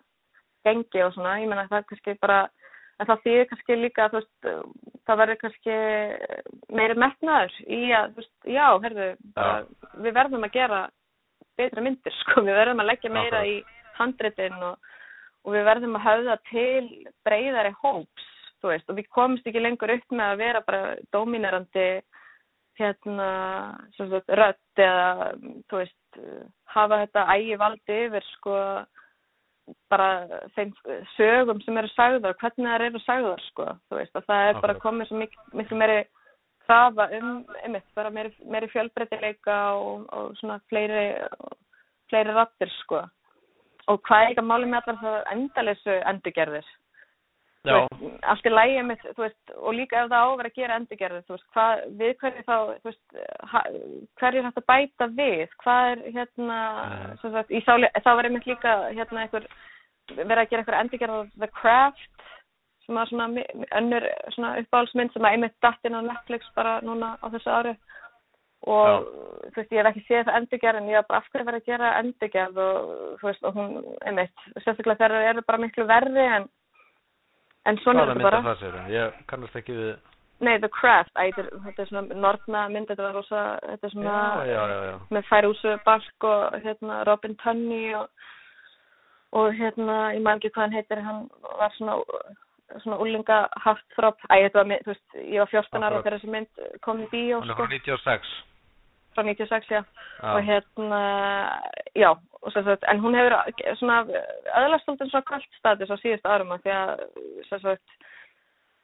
[0.65, 2.41] gengi og svona, ég meina það er kannski bara
[3.01, 4.17] en það þýðir kannski líka að
[5.09, 5.77] það verður kannski
[6.77, 9.07] meiri metnaður í að, þú veist, já, herðu,
[9.39, 9.55] bara,
[10.05, 10.81] við verðum að gera
[11.61, 13.49] betra myndir, sko, við verðum að leggja meira Akkurat.
[13.49, 14.93] í handritin og,
[15.47, 16.85] og við verðum að höfða til
[17.25, 18.30] breyðari hóps,
[18.61, 21.89] þú veist, og við komumst ekki lengur upp með að vera bara dóminerandi
[22.81, 23.29] hérna,
[23.97, 25.35] sem sagt, rödd eða,
[25.69, 26.23] þú veist,
[26.75, 28.57] hafa þetta ægi valdi yfir, sko,
[29.93, 30.73] bara þeim
[31.17, 34.81] sögum sem eru sagðar, hvernig þær eru sagðar, sko, þú veist, að það er bara
[34.83, 36.01] komið svo miklu, miklu meiri
[36.67, 37.33] krafa um,
[37.65, 41.07] einmitt, bara meiri, meiri fjölbreytileika og, og svona fleiri,
[42.11, 43.05] fleiri rattir, sko.
[43.91, 46.69] Og hvað er ekki að máli með allar það endalessu endurgerðir?
[47.61, 50.77] Já, veist, allt í lægi með, þú veist, og líka ef það á að gera
[50.81, 53.03] endurgerðir, þú veist, hvað, við hverju þá, þú veist,
[54.21, 57.19] hverju er hægt að bæta við, hvað er, hérna, Mm.
[57.21, 59.47] sem sagt, í sáli, þá var einmitt líka, hérna, einhver,
[60.17, 62.25] verið að gera einhver endurgerð af The Craft,
[62.87, 63.45] sem var svona
[63.77, 67.75] önnur svona uppáhaldsmynd sem að einmitt datt inn á Netflix bara núna á þessu ári.
[68.69, 69.05] Og
[69.53, 71.61] þú veist, ég hef ekki séð það endurgerð en ég hef bara af hverju verið
[71.61, 72.59] að gera endurgerð?
[72.59, 76.49] Og þú veist, og hún, einmitt, sérstaklega þegar þær eru bara miklu verri en
[77.69, 78.41] en svona hvaða er þetta bara.
[78.47, 78.79] það sér?
[78.95, 79.93] Ég kannast ekki við...
[80.41, 84.21] Nei, The Craft, æ, þetta, er, svona nortna mynd, þetta var rosa, þetta er svona
[84.49, 88.31] Já, já, já, með Færúsu Balk og hérna Robin Tunney og,
[89.37, 91.27] og hérna, ég maður ekki hvað hann heitir, hann
[91.61, 91.99] var svona,
[92.79, 96.33] svona úlinga hartþrópp, æ, þetta var, mynd, þú veist, ég var 14 ára þegar þessi
[96.39, 98.33] mynd kom í bíó, Hún er sko, frá 96.
[99.21, 99.85] frá 96, já,
[100.23, 100.35] Já.
[100.35, 101.01] og hérna,
[101.95, 102.11] já,
[102.43, 103.37] og sagt, en hún hefur
[103.79, 104.05] svona
[104.57, 107.05] öðlast svolítið svona kvöld status á síðustu árum því að,
[107.51, 107.97] sagt,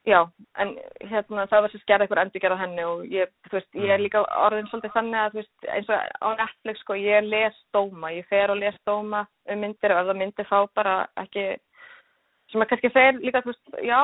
[0.07, 0.21] já,
[0.61, 0.75] en
[1.09, 4.03] hérna það var sem skerða einhver endurgerð á henni og ég, veist, ég er Mm.
[4.05, 8.25] líka orðin svolítið þannig að, veist, eins og á Netflix, sko, ég les dóma, ég
[8.29, 11.57] fer og les dóma um myndir og ef það myndir fá bara ekki,
[12.51, 13.99] sem að kannski þeir líka, þú veist, já,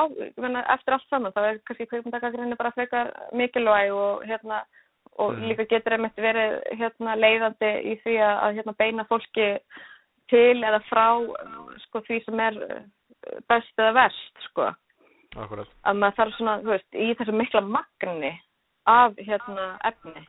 [0.76, 4.64] eftir allt saman, þá er kannski kveikmyndagagrinu bara frekar mikilvæg og hérna,
[5.18, 5.44] og Mm.
[5.48, 9.58] líka getur einmitt verið hérna leiðandi í því að, hérna beina fólki
[10.28, 11.06] til eða frá
[11.84, 12.82] sko því sem er eh,
[13.48, 14.70] best eða verst, sko
[15.36, 15.68] Akkurat.
[15.84, 18.32] að maður þarf svona, þú veist, í þessu mikla magni
[18.86, 20.26] af hérna efni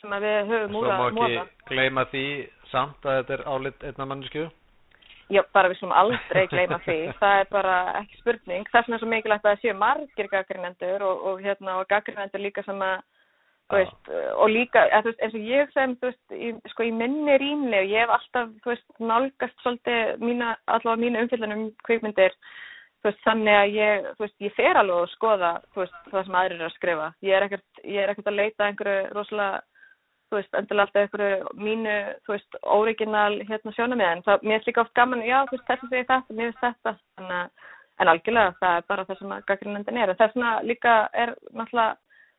[0.00, 1.46] sem við höfum Svo úr má að ekki móta.
[1.70, 2.24] gleyma því
[2.70, 4.50] samt að þetta er álit einna mannesku.
[5.30, 9.00] Já, bara við slum aldrei gleyma því, það er bara ekki spurning, þess vegna er
[9.02, 13.00] svo mikilvægt að það séu margir gaggrinendur og, og hérna og gaggrinendur líka sem að.
[13.72, 17.82] Veist, og líka, þú veist, eins og ég sem, veist, í, sko í minni rýmli
[17.82, 18.54] og ég hef alltaf,
[19.02, 21.24] nálgast svolítið mína, allavega mínu
[23.06, 24.06] þú veist, þannig að ég,
[24.42, 27.08] ég fer alveg að skoða, það sem aðrir eru að skrifa.
[27.22, 29.60] Ég er ekkert, ég er ekkert að leita að einhverju rosalega,
[30.58, 31.96] endilega alltaf einhverju mínu,
[32.76, 34.24] original, hérna, sjónamiðin.
[34.26, 37.70] Það, mér er líka oft gaman, já, veist, þessi segir þetta, mér finnst þetta, að,
[38.02, 40.14] en algjörlega, það er bara það sem að gaggrinendin er.
[40.18, 41.94] Þess vegna líka er náttúrulega,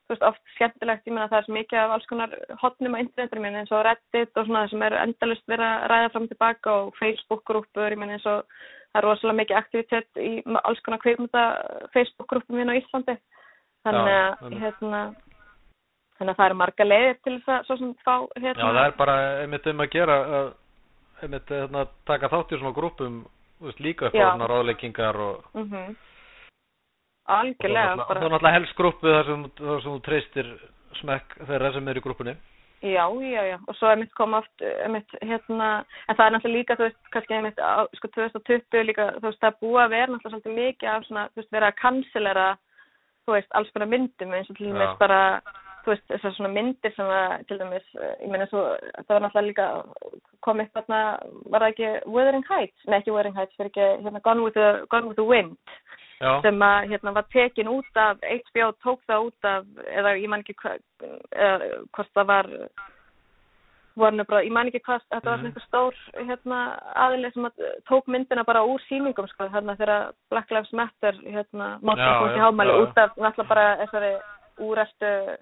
[0.08, 3.02] þú veist, oft skemmtilegt, ég meina það er svo mikið af alls konar hotnum á
[3.02, 6.32] internetinu minni eins og Reddit og svona sem eru endalust verið að ræða fram og
[6.32, 8.42] tilbaka og Facebook-grúpur, ég meina eins og
[8.88, 10.30] það er rosalega mikið aktivitet í
[10.64, 11.44] alls konar kveikmynda
[11.92, 13.18] Facebook-grúpum minna á Íslandi.
[13.84, 14.62] Þannig Já, að, einmitt.
[14.64, 15.02] hérna,
[16.18, 18.84] þannig að það eru marga leiðir til þess að svo sem fá, Já, hérna, það
[18.86, 20.18] er bara einmitt um að gera
[21.22, 23.20] einmitt hérna, taka þátt í svona grúpum
[23.58, 24.28] þú veist, líka upp á Já.
[24.32, 25.74] svona ráðleikingar og mhm.
[25.92, 26.17] og
[27.28, 30.52] algjörlega, það er náttúrulega helst grúpu þar sem, þar sem þú treystir
[31.00, 32.36] smekk þeirra sem er í grúpunni.
[32.78, 34.62] Já, já, já, og svo er mitt koma oft,
[34.94, 35.68] mitt, hérna,
[36.06, 39.40] en það er náttúrulega líka, þú veist, kannski einmitt á, sko, 2020 líka, þú veist,
[39.42, 42.44] það búið að vera náttúrulega svolítið mikið af svona, þú veist, vera að cancelera,
[43.26, 44.76] þú veist, alls konar myndum, eins og til Já.
[44.76, 45.18] dæmis bara,
[45.88, 48.64] þú veist, þessar svona myndir sem að, til dæmis, eh, ég meina svo,
[49.00, 49.68] það var náttúrulega líka,
[50.44, 51.00] kom upp þarna,
[51.48, 54.84] var það ekki Wuthering Heights, nei ekki Wuthering Heights, fyrir ekki, hérna, Gone with the,
[54.92, 55.56] Gone with the Wind,
[56.18, 60.28] Já, sem að hérna var tekin út af HBO tók það út af eða ég
[60.28, 60.80] man ekki hvað
[61.30, 62.48] eða hvort það var
[63.98, 64.44] Bros.
[64.46, 65.46] ég man ekki hvað þetta var Mhm.
[65.46, 66.58] einhver stór hérna
[66.94, 67.52] aðileg sem að
[67.88, 72.82] tók myndina bara úr sýningum sko hérna þegar Black Lives Matter hérna í já, hámæli
[72.82, 74.20] út af náttúrulega bara þessari
[74.58, 75.38] úræstu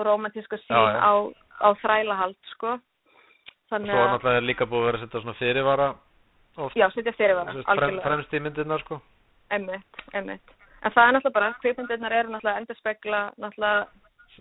[0.00, 1.00] og romantísku sín Já, já.
[1.04, 1.12] á,
[1.60, 2.80] á þrælahald sko og
[3.70, 5.88] þannig svo er náttúrulega líka búið að vera að setja svona fyrirvara
[6.56, 9.00] oft, já, setja fyrir þú það veist, frem, algjörlega fremst í myndirnar sko.
[9.50, 10.54] Einmitt, einmitt.
[10.80, 13.86] En það er náttúrulega bara, kvikmyndirnar eru náttúrulega endur spekla náttúrulega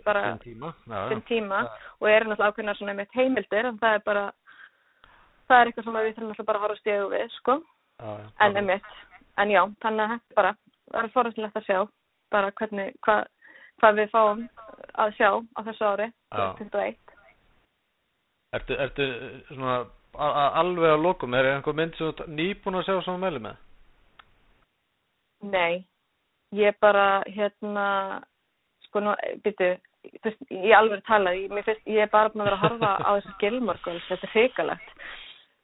[0.06, 0.74] bara Sinn tíma.
[0.88, 1.62] Já, tíma
[2.00, 4.26] og eru náttúrulega ákveðnar svona einmitt heimildir en það er bara,
[5.50, 7.58] það er eitthvað sem við þurfum náttúrulega bara að horfa stíðu við, sko.
[8.40, 8.94] En einmitt,
[9.38, 10.54] en já, þannig að þetta bara,
[10.94, 11.80] það er forðanlegt að sjá
[12.30, 13.28] bara hvernig, hvað
[13.80, 14.42] hva við fáum
[15.00, 16.46] að sjá á þessu ári, Já.
[16.60, 17.16] 2021.
[18.58, 19.08] Ertu, ertu
[19.52, 19.78] svona
[20.60, 23.62] alveg að lokum, er einhver mynd sem þú nýbúin að sjá sem þú meðli með?
[25.54, 25.86] Nei,
[26.58, 27.86] ég bara, hérna,
[28.88, 29.14] sko, nú,
[29.46, 29.62] veist,
[30.50, 33.36] ég alveg tala, ég, finnst, ég er bara búin að vera að horfa á þessu
[33.44, 34.94] Gilmore Girls, þetta er hrikalegt.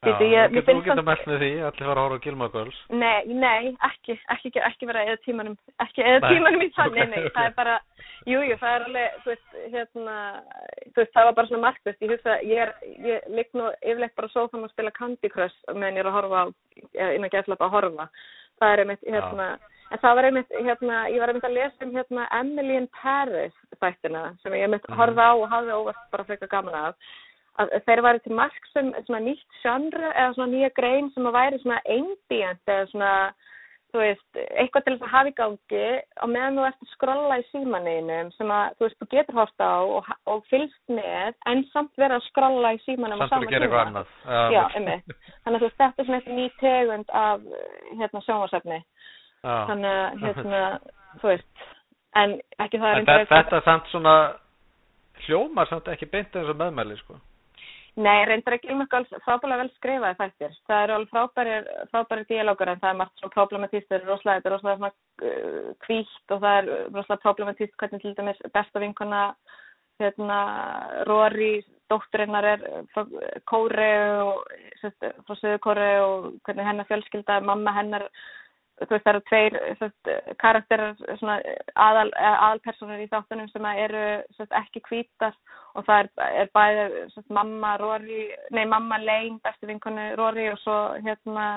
[0.06, 2.80] Já, þú getur- mælt með því, allir fara að horfa á Gilmore Girls.
[2.90, 7.30] Nei, nei, ekki, ekki, ekki, vera eða tímanum, ekki eða tímanum í það, nei, nei,
[7.36, 7.76] það er bara,
[8.26, 10.16] jú, jú, það er alveg, þú veist, hérna,
[10.94, 12.74] þú veist, það var bara svona markvist, ég hugsa, ég er,
[13.06, 16.18] ég ligg nú yfirleitt bara svo fann að spila Candy Crush meðan ég er að
[16.20, 16.44] horfa
[16.96, 18.10] eða innan gæðslega að horfa,
[18.62, 19.50] það er einmitt, hérna,
[19.92, 23.54] en það var einmitt, hérna, ég var einmitt að lesa um, hérna, Emily in Paris
[23.82, 24.98] þættina, sem ég einmitt Mhm.
[24.98, 26.96] horfa á og hafði óvart bara frekar gaman af,
[27.62, 31.38] að þeir væri til mark sem svona nýtt genre eða svona nýja grein sem að
[31.40, 33.12] væri svona ambient eða svona
[33.96, 35.84] þú veist, eitthvað til þess að hafa í gangi
[36.24, 39.70] og meðan þú ert að skrolla í símaninum sem að þú veist, þú getur horta
[39.72, 43.68] á og, og fylgst með en samt vera að skrolla í símanum Samt að gera
[43.68, 44.12] eitthvað annað.
[44.56, 45.16] Já, einmitt.
[45.46, 47.46] Þannig að þú er svona eitthvað ný tegund af
[48.02, 48.82] hérna sjónvarsefni.
[49.46, 49.56] Já.
[49.70, 50.64] Þannig að hérna,
[51.22, 51.70] þú veist,
[52.24, 52.36] en
[52.66, 54.18] ekki það er þetta, þetta samt svona
[55.26, 57.22] hljómar samt ekki beint eins og meðmæli, sko.
[57.96, 60.56] Nei, reyndar ekki Gilmore Girls frábælega vel skrifaði þættir.
[60.68, 64.42] Það eru alveg frábærir, frábærir díalógar en það er margt svona problematíst, það er rosalega,
[64.42, 64.90] þetta er rosalega
[65.30, 69.22] uh, kvítt og það er rosalega problematíst hvernig til dæmis besta vinkona
[70.04, 70.40] hérna,
[71.08, 71.54] Rory,
[71.88, 73.06] dótturinnar er frá
[73.48, 73.92] Kóri
[74.26, 74.44] og
[74.82, 78.10] sérst, frá Suður Kóri og hvernig hennar fjölskylda, mamma hennar
[78.82, 80.10] þú veist það eru tveir sérst,
[80.42, 81.38] karakterar svona,
[81.80, 84.04] aðal, aðalpersonur í þáttunum sem eru
[84.36, 85.38] sérst, ekki hvítar
[85.76, 86.12] og það er,
[86.42, 91.48] er bæði sérst, mamma Rory, nei mamma Lane, bestu vinkonu Rory og svo hérna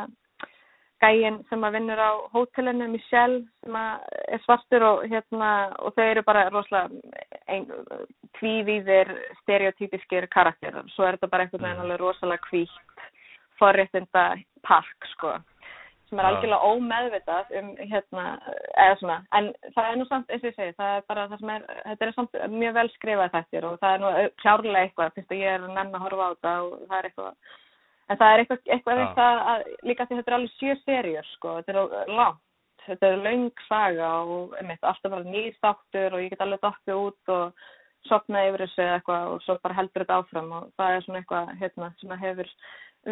[1.02, 5.50] gæinn sem að vinnur á hótelinu, Michelle sem að er svartur og hérna
[5.82, 8.00] og þau eru bara rosalega
[8.38, 9.12] tvívíðir
[9.42, 13.06] stereotypiskir karakterar, svo er þetta bara einhvern veginn alveg rosalega hvítt
[13.58, 14.24] forréttinda
[14.66, 15.38] pakk sko
[16.08, 18.24] sem er algjörlega ómeðvitað um hérna,
[18.74, 21.44] eða svona en það er nú samt, eins og ég segi, það er bara það
[21.44, 25.14] sem er, þetta er samt mjög vel skrifað þættir og það er nú klárlega eitthvað,
[25.16, 27.56] fyrst að ég er nenn að horfa á þetta og það er eitthvað
[28.08, 31.32] en það er eitthvað, eitthvað við það að líka því þetta er alveg sjö serjur
[31.34, 32.44] sko, þetta er langt,
[32.86, 37.02] þetta er löng saga og einmitt, alltaf bara nýr þáttur og ég get alveg dottið
[37.02, 37.66] út og
[38.08, 41.20] sopnað yfir þessu eða eitthvað og svo bara heldur þetta áfram og það er svona
[41.22, 42.52] eitthvað hérna sem að hefur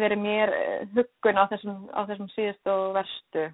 [0.01, 3.45] verið mér eh, huggun á þessum, á þessum síðustu og verstu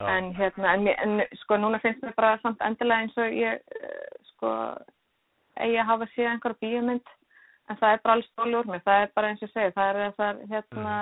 [0.00, 0.06] Já.
[0.16, 4.12] en hérna, en, en sko núna finnst mér bara samt endilega eins og ég eh,
[4.32, 4.52] sko
[5.60, 7.16] eigi að hafa séð einhver bíómynd
[7.70, 9.74] en það er bara alls stóli úr mig, það er bara eins og ég segi,
[9.76, 10.96] það er þessar hérna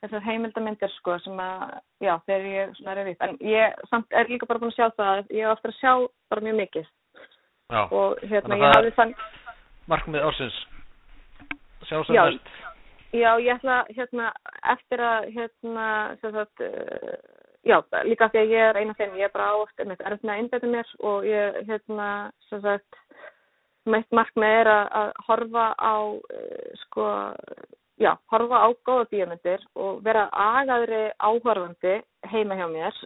[0.00, 4.30] þessar heimildamindir sko sem að já, þegar ég svona er við en ég samt er
[4.32, 5.92] líka bara búin að sjá það að ég er ofta að sjá
[6.32, 6.88] bara mjög mikið
[7.70, 7.82] Já.
[7.94, 9.12] og hérna ég hafði þann
[9.90, 10.56] Markmið ársins.
[11.88, 12.50] Sjá sem mest.
[13.12, 14.28] Já, ég ætla hérna
[14.70, 15.86] eftir að hérna
[16.20, 17.14] sem sagt uh,
[17.66, 20.70] já, líka því að ég er eina þeim, ég er bara átt með að einbæta
[20.70, 22.10] mér og ég hérna
[22.46, 23.00] sem sagt
[23.90, 27.08] meitt markmið er að, að horfa á uh, sko
[27.98, 31.96] já, horfa á góða bíómyndir og vera agaðri áhorfandi
[32.30, 33.00] heima hjá mér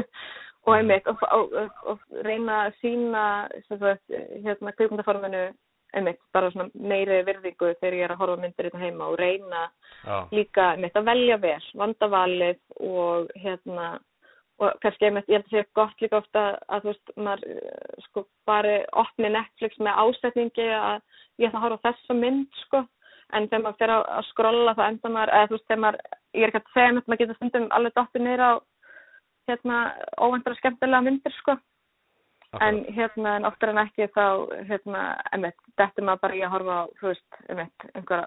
[0.64, 3.26] og einmitt og, og, og, og reyna að sína
[3.68, 5.50] sem sagt hérna kvikmyndaforminu
[5.92, 9.66] einmitt bara svona meiri virðingu þegar ég er að horfa myndir hérna heima og reyna
[10.04, 10.16] Já.
[10.32, 13.90] líka einmitt að velja vel, vanda valið og hérna
[14.62, 18.00] og kannski einmitt, ég held að sé gott líka ofta að þú veist, maður eh,
[18.06, 20.98] sko bara opni Netflix með ásetningi að
[21.40, 22.82] ég ætla að horfa þessa mynd sko,
[23.32, 26.00] en þegar maður fer að, skrolla þá enda maður, eða þú veist, þegar maður
[26.36, 28.52] ég er ekki að segja einmitt, maður getur stundum alveg dottið niður á
[29.50, 29.78] hérna
[30.22, 31.56] óvendara skemmtilega myndir sko
[32.60, 34.24] en hérna en oftar en ekki þá
[34.68, 38.26] hérna, einmitt, þetta maður bara í að horfa á, þú veist, einmitt, einhverja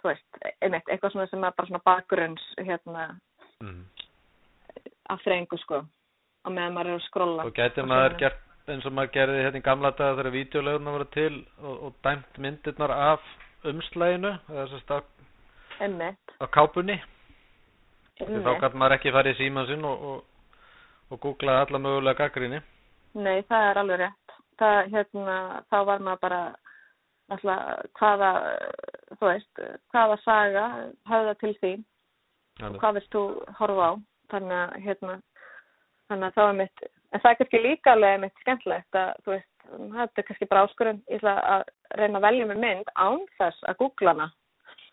[0.00, 3.08] þú veist, einmitt, eitthvað svona sem er bara svona bakgrunns, hérna
[3.60, 3.84] Mm.
[5.12, 8.18] afþreyingu, sko á meðan maður er að skrolla Og á maður símanum.
[8.18, 11.94] gert eins og maður gerði hérna í gamla daga þegar vídeolögurna voru til og, og
[12.02, 13.20] dæmt myndirnar af
[13.64, 15.04] umslæginu eða þess að
[15.80, 16.96] einmitt, á kápunni.
[18.20, 20.24] Þá gæti maður ekki farið í síman sinn og, og,
[21.10, 22.60] og googlaði alla mögulega gaggrinni
[23.18, 24.34] Nei, það er alveg rétt.
[24.60, 25.36] Það, hérna,
[25.72, 26.40] þá var maður bara
[27.30, 28.30] náttúrulega hvaða,
[29.18, 29.62] þú veist,
[29.94, 30.64] hvaða saga
[31.10, 31.84] höfða til þín?
[32.66, 33.24] Og hvað vilt þú
[33.58, 33.92] horfa á.
[34.30, 35.14] Þannig að, hérna,
[36.10, 39.34] þannig að þá er mitt, en það er kannski líka alveg mitt skemmtilegt að, þú
[39.34, 41.64] veist, það er kannski bara áskurinn, ég ætla að
[41.98, 44.28] reyna að velja með mynd án þess að googla hana.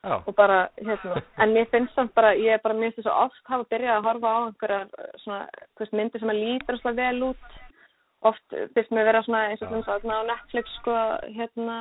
[0.06, 3.50] Já, og bara, hérna, en mér finnst samt bara, ég er bara, þess að oft
[3.50, 5.40] hafa byrjað að horfa á einhverjar svona,
[5.76, 7.56] þú veist, myndir sem að lítur svona vel út
[8.26, 10.96] oft finnst mér vera svona eins og þess að á Netflix sko,
[11.36, 11.78] hérna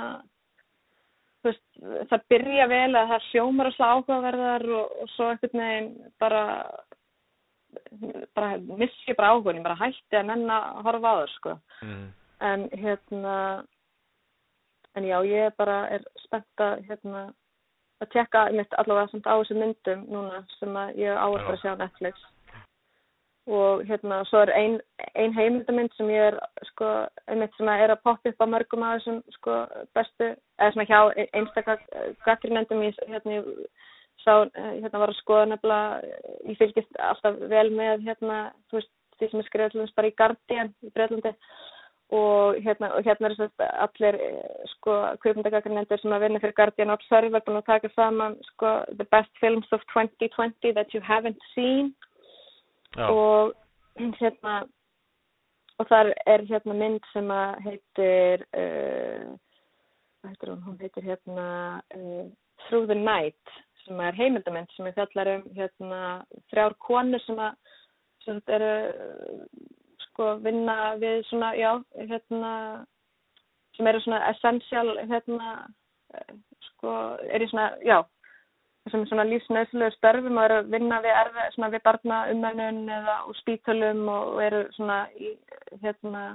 [1.47, 1.65] veist,
[2.11, 6.45] það byrja vel að það hljómar og slá áhugaverðar og, og svo einhvern veginn bara
[8.37, 11.57] bara missi bara áhugun, ég bara hætti að nenn að horfa á þau sko.
[11.85, 12.07] mm.
[12.47, 13.35] En hérna,
[14.97, 17.23] en já, ég bara er spennt að hérna,
[18.05, 21.77] að tjekka mitt allavega samt á þessu myndum núna sem að ég áherslu að sjá
[21.81, 22.27] Netflix.
[23.47, 24.81] Og hérna, svo er ein,
[25.15, 26.37] ein heimildamind sem ég er,
[26.73, 26.87] sko,
[27.31, 29.59] einmitt sem er að poppa upp á mörgum af þessum, sko,
[29.95, 31.85] bestu, eða svona hjá einstakar
[32.25, 33.37] gaggrinendum ég, hérna,
[34.25, 36.17] sá, hérna, var að skoða nefnilega,
[36.51, 38.91] ég fylgist alltaf vel með, hérna, þú veist,
[39.21, 41.33] því sem er þess bara í Guardian í Breitlandi
[42.17, 44.19] og hérna, og hérna er þess að allir,
[44.75, 49.31] sko, kvipundagaggrinendur sem að vinna fyrir Guardian Observer búin að taka saman, sko, the best
[49.39, 51.95] films of 2020 that you haven't seen
[52.97, 53.09] Já.
[53.11, 53.53] og
[54.21, 54.65] hérna
[55.77, 59.37] og þar er hérna mynd sem að heitir uh,
[60.21, 61.49] hvað heitir hún, hún heitir hérna
[61.97, 62.27] uh,
[62.67, 66.01] Through the Night sem er heimildamynd sem er fjallar um hérna
[66.51, 67.75] þrjár konur sem að
[68.25, 69.47] sem eru uh,
[70.07, 71.77] sko vinna við svona, já,
[72.09, 72.53] hérna
[73.77, 75.51] sem eru svona essential hérna
[76.17, 76.37] uh,
[76.71, 76.95] sko,
[77.29, 78.01] er í svona, já
[78.95, 83.15] er svona lífsnöðslega störfum og eru að vinna við, erfi, svona við barna umönnun eða
[83.31, 85.33] úr spítölum og eru svona í
[85.83, 86.27] hérna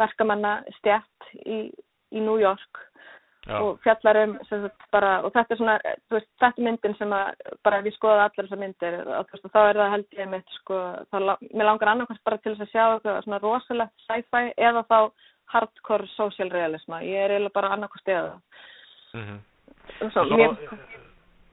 [0.00, 1.60] verkamanna stjætt í,
[2.12, 2.82] í New York
[3.44, 3.58] Já.
[3.60, 5.76] og fjallar um sem sagt, bara, og þetta er svona,
[6.08, 9.44] þú veist, þetta er myndin sem að bara við skoðum allar þessar myndir og veist,
[9.44, 11.18] og þá er það held ég mitt sko, þá,
[11.50, 14.98] mér langar annarkvæmst bara til þess að sjá eitthvað svona rosalegt sci-fi eða þá
[15.54, 18.38] hardcore social realisma, ég er eiginlega bara annarkvæmst eða.
[19.14, 19.42] Mm
[20.00, 20.54] og svo, svo, mér,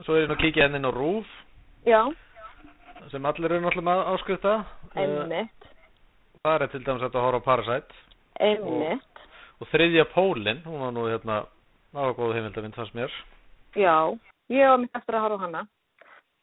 [0.06, 1.28] svo er ég nú að kíkja henni inn á RÚF
[1.86, 2.02] já,
[3.12, 4.54] sem allir eru náttúrulega áskrifta
[4.96, 5.68] Eh, einmitt.
[6.44, 7.94] Það er til dæmis að horfa á Parasite.
[8.44, 9.22] Einmitt,
[9.62, 11.38] og þriðja Pólin, hún var nú hérna
[11.94, 13.12] það var góð heimildamind fannst mér.
[13.76, 13.96] Já.
[14.52, 15.62] Ég var mitt eftir að horfa á hana.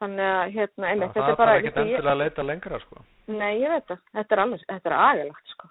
[0.00, 2.78] Þannig að hérna, einmitt, það þetta er er bara ekkert ég- endilega að leita lengra
[2.80, 3.02] sko.
[3.28, 3.98] Nei, ég veit það.
[4.14, 5.68] Þetta er alveg, þetta er agalagt, sko.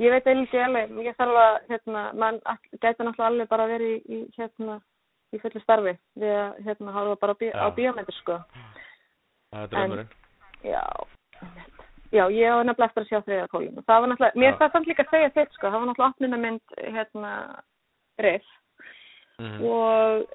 [0.00, 2.40] Ég veit ekki alveg, ég þarf að, hérna, mann
[2.80, 4.80] gæti náttúrulega alveg bara verið í, í, hérna,
[5.32, 7.74] í fullu starfi við að, hérna, hafa bara bí, á Já.
[7.76, 8.38] bíómyndir, sko.
[9.52, 10.08] það er draumurinn
[10.64, 10.84] Já,
[12.12, 13.82] já, ég var nefnilega eftir að sjá þriða kólum.
[13.86, 16.64] Það var náttúrulega, mér það samt líka að segja þitt, sko, það var náttúrulega opnunarmynd,
[16.96, 17.34] hérna,
[18.20, 18.56] riff
[19.40, 19.64] Mhm.
[19.64, 20.26] og,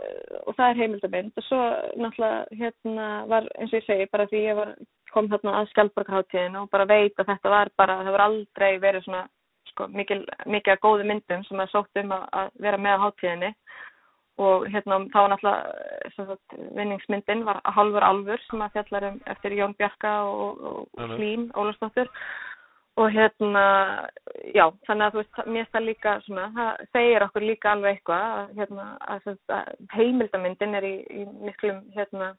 [0.50, 1.58] og það er heimildamind og svo
[2.02, 4.72] náttúrulega hérna var eins og ég segi bara því ég var
[5.14, 9.06] kom þarna að skjaldborgarháttíðin og bara veit að þetta var bara, það var aldrei verið
[9.06, 9.28] svona
[9.70, 13.04] sko, mikil, mikið að góðu myndum sem að sótt um að, að vera með á
[13.06, 13.52] háttíðinni
[14.38, 16.38] og hérna þá náttúrulega
[16.76, 21.14] vinningsmyndin var Hálfur Álfur sem að fjallar um eftir Jón Bjarka og, og.
[21.16, 22.10] Hlín Ólafsdóttur
[22.96, 23.64] og hérna,
[24.56, 28.36] já, þannig að þú veist, mér það líka svona, það segir okkur líka alveg eitthvað
[28.36, 32.30] að, hérna, að, að heimildamyndin er í, í miklum, hérna,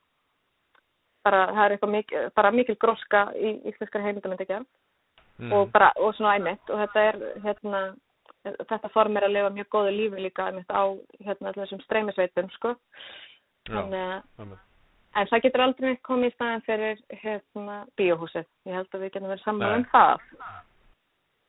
[1.28, 4.64] bara, það er eitthvað mikil, bara mikil gróska í íslenskar heimildamyndagerð
[5.38, 5.52] Mhm.
[5.52, 7.80] og bara, og svona æmitt og þetta er, hérna,
[8.70, 10.84] þetta form er að lifa mjög góðu lífi líka á,
[11.24, 12.74] hérna, þessum streymisveitum, sko,
[13.70, 14.54] þannig að.
[15.16, 18.44] En það getur aldrei neitt komið í staðin fyrir hérna, bíóhúsið.
[18.68, 19.78] Ég held að við getum verið sammála Nei.
[19.78, 20.24] um það.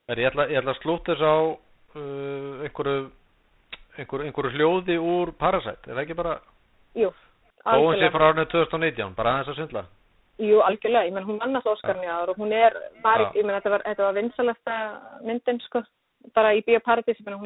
[0.08, 1.36] Er, ég, ætla, ég ætla að slúta þess á
[2.00, 3.02] uh, einhverju,
[3.98, 6.38] einhverju, einhverju hljóði úr Parasite, er það ekki bara
[6.98, 7.12] Jú,
[7.68, 9.84] Bóin sér frá árinu 2019, bara aðeins að svindla
[10.38, 11.08] Jú, algjörlega.
[11.10, 13.86] Ég menn, hún alltaf Óskarni í ár og hún er, var, ég menn, þetta var,
[14.04, 14.76] var vinsalasta
[15.26, 15.82] myndin, sko,
[16.36, 16.62] bara í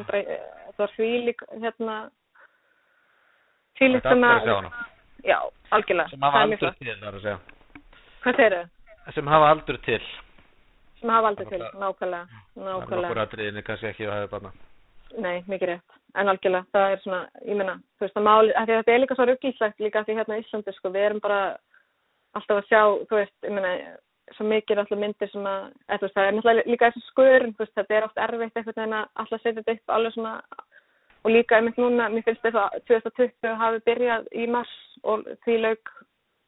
[0.06, 1.96] bara, eh, þetta var þvílík, hérna,
[3.82, 4.70] Þetta sem að
[5.24, 5.38] já,
[5.72, 6.10] algjörlega.
[6.10, 7.38] sem hafa Það er aldur til, þar að segja
[8.22, 9.14] Hvað segir þau?
[9.14, 10.02] sem hafa aldur til
[11.00, 13.00] Sem hafa Það til, er nákvæmlega, það er nákvæmlega.
[13.02, 14.52] nokkur atriðinni kannski ekki að hafa barna
[15.18, 15.98] Nei, mikið rétt.
[16.16, 19.26] En algjörlega, það er svona, ég meina, þú veist, að máli, þetta er líka svo
[19.28, 21.40] ruggíslegt líka því hérna í Íslandi, sko, við erum bara
[22.32, 22.80] alltaf að sjá,
[23.10, 23.72] þú veist, ég meina,
[24.36, 27.74] svo mikið alltaf myndir sem að, eða, það er náttúrulega líka þessi skurinn, þú veist,
[27.78, 30.34] þetta er oft erfitt einhvern veginn að alltaf setja þetta upp alveg svona,
[31.22, 35.58] og líka einmitt núna, mér finnst þess að 2020 hafi byrjað í mars og því
[35.66, 35.94] lauk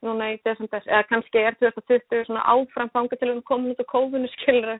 [0.04, 3.82] núna í desember, eða kannski er 2020 svona áfram fanga til að við komum út
[3.82, 4.78] á kófunu skilur,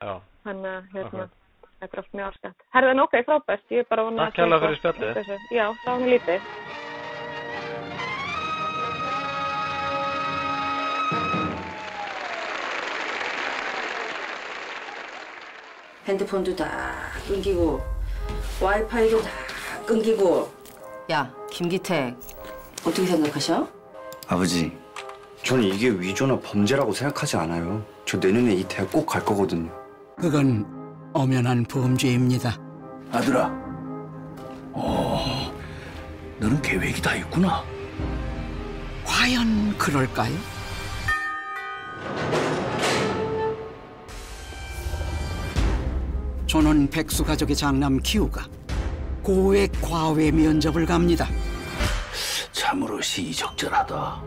[0.00, 0.12] Já,
[0.46, 1.34] þannig að, hérna, Akkurat.
[1.80, 2.68] þetta er allt mjög ástætt.
[2.76, 5.34] Herðan, ok, frábært, ég er bara vona Takk kærlega fyrir spjallið.
[5.50, 6.88] Já, það var mér lítið.
[16.06, 16.94] 핸드폰도 다
[17.26, 17.80] 끊기고
[18.60, 19.30] 와이파이도 다
[19.86, 20.50] 끊기고
[21.10, 22.16] 야, 김기택.
[22.84, 23.66] 어떻게 생각하셔?
[24.28, 24.72] 아버지,
[25.42, 27.84] 저는 이게 위조나 범죄라고 생각하지 않아요.
[28.06, 29.70] 저 내년에 이 대학 꼭 갈 거거든요.
[30.16, 30.64] 그건
[31.12, 32.56] 엄연한 범죄입니다.
[33.10, 33.48] 아들아,
[34.72, 35.52] 어,
[36.38, 37.64] 너는 계획이 다 있구나.
[39.04, 40.34] 과연 그럴까요?
[46.50, 48.48] 저는 백수 가족의 장남 기우가
[49.22, 51.28] 고액 과외 면접을 갑니다.
[52.50, 54.20] 참으로 시의적절하다.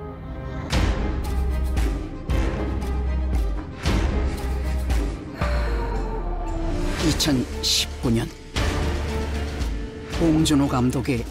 [7.09, 8.29] 2019년
[10.17, 11.25] 봉준호 감독의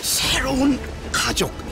[0.00, 0.80] 새로운
[1.12, 1.52] 가족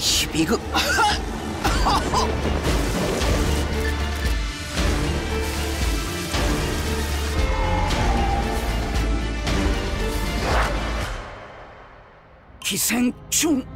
[12.69, 13.67] 汽船チュン。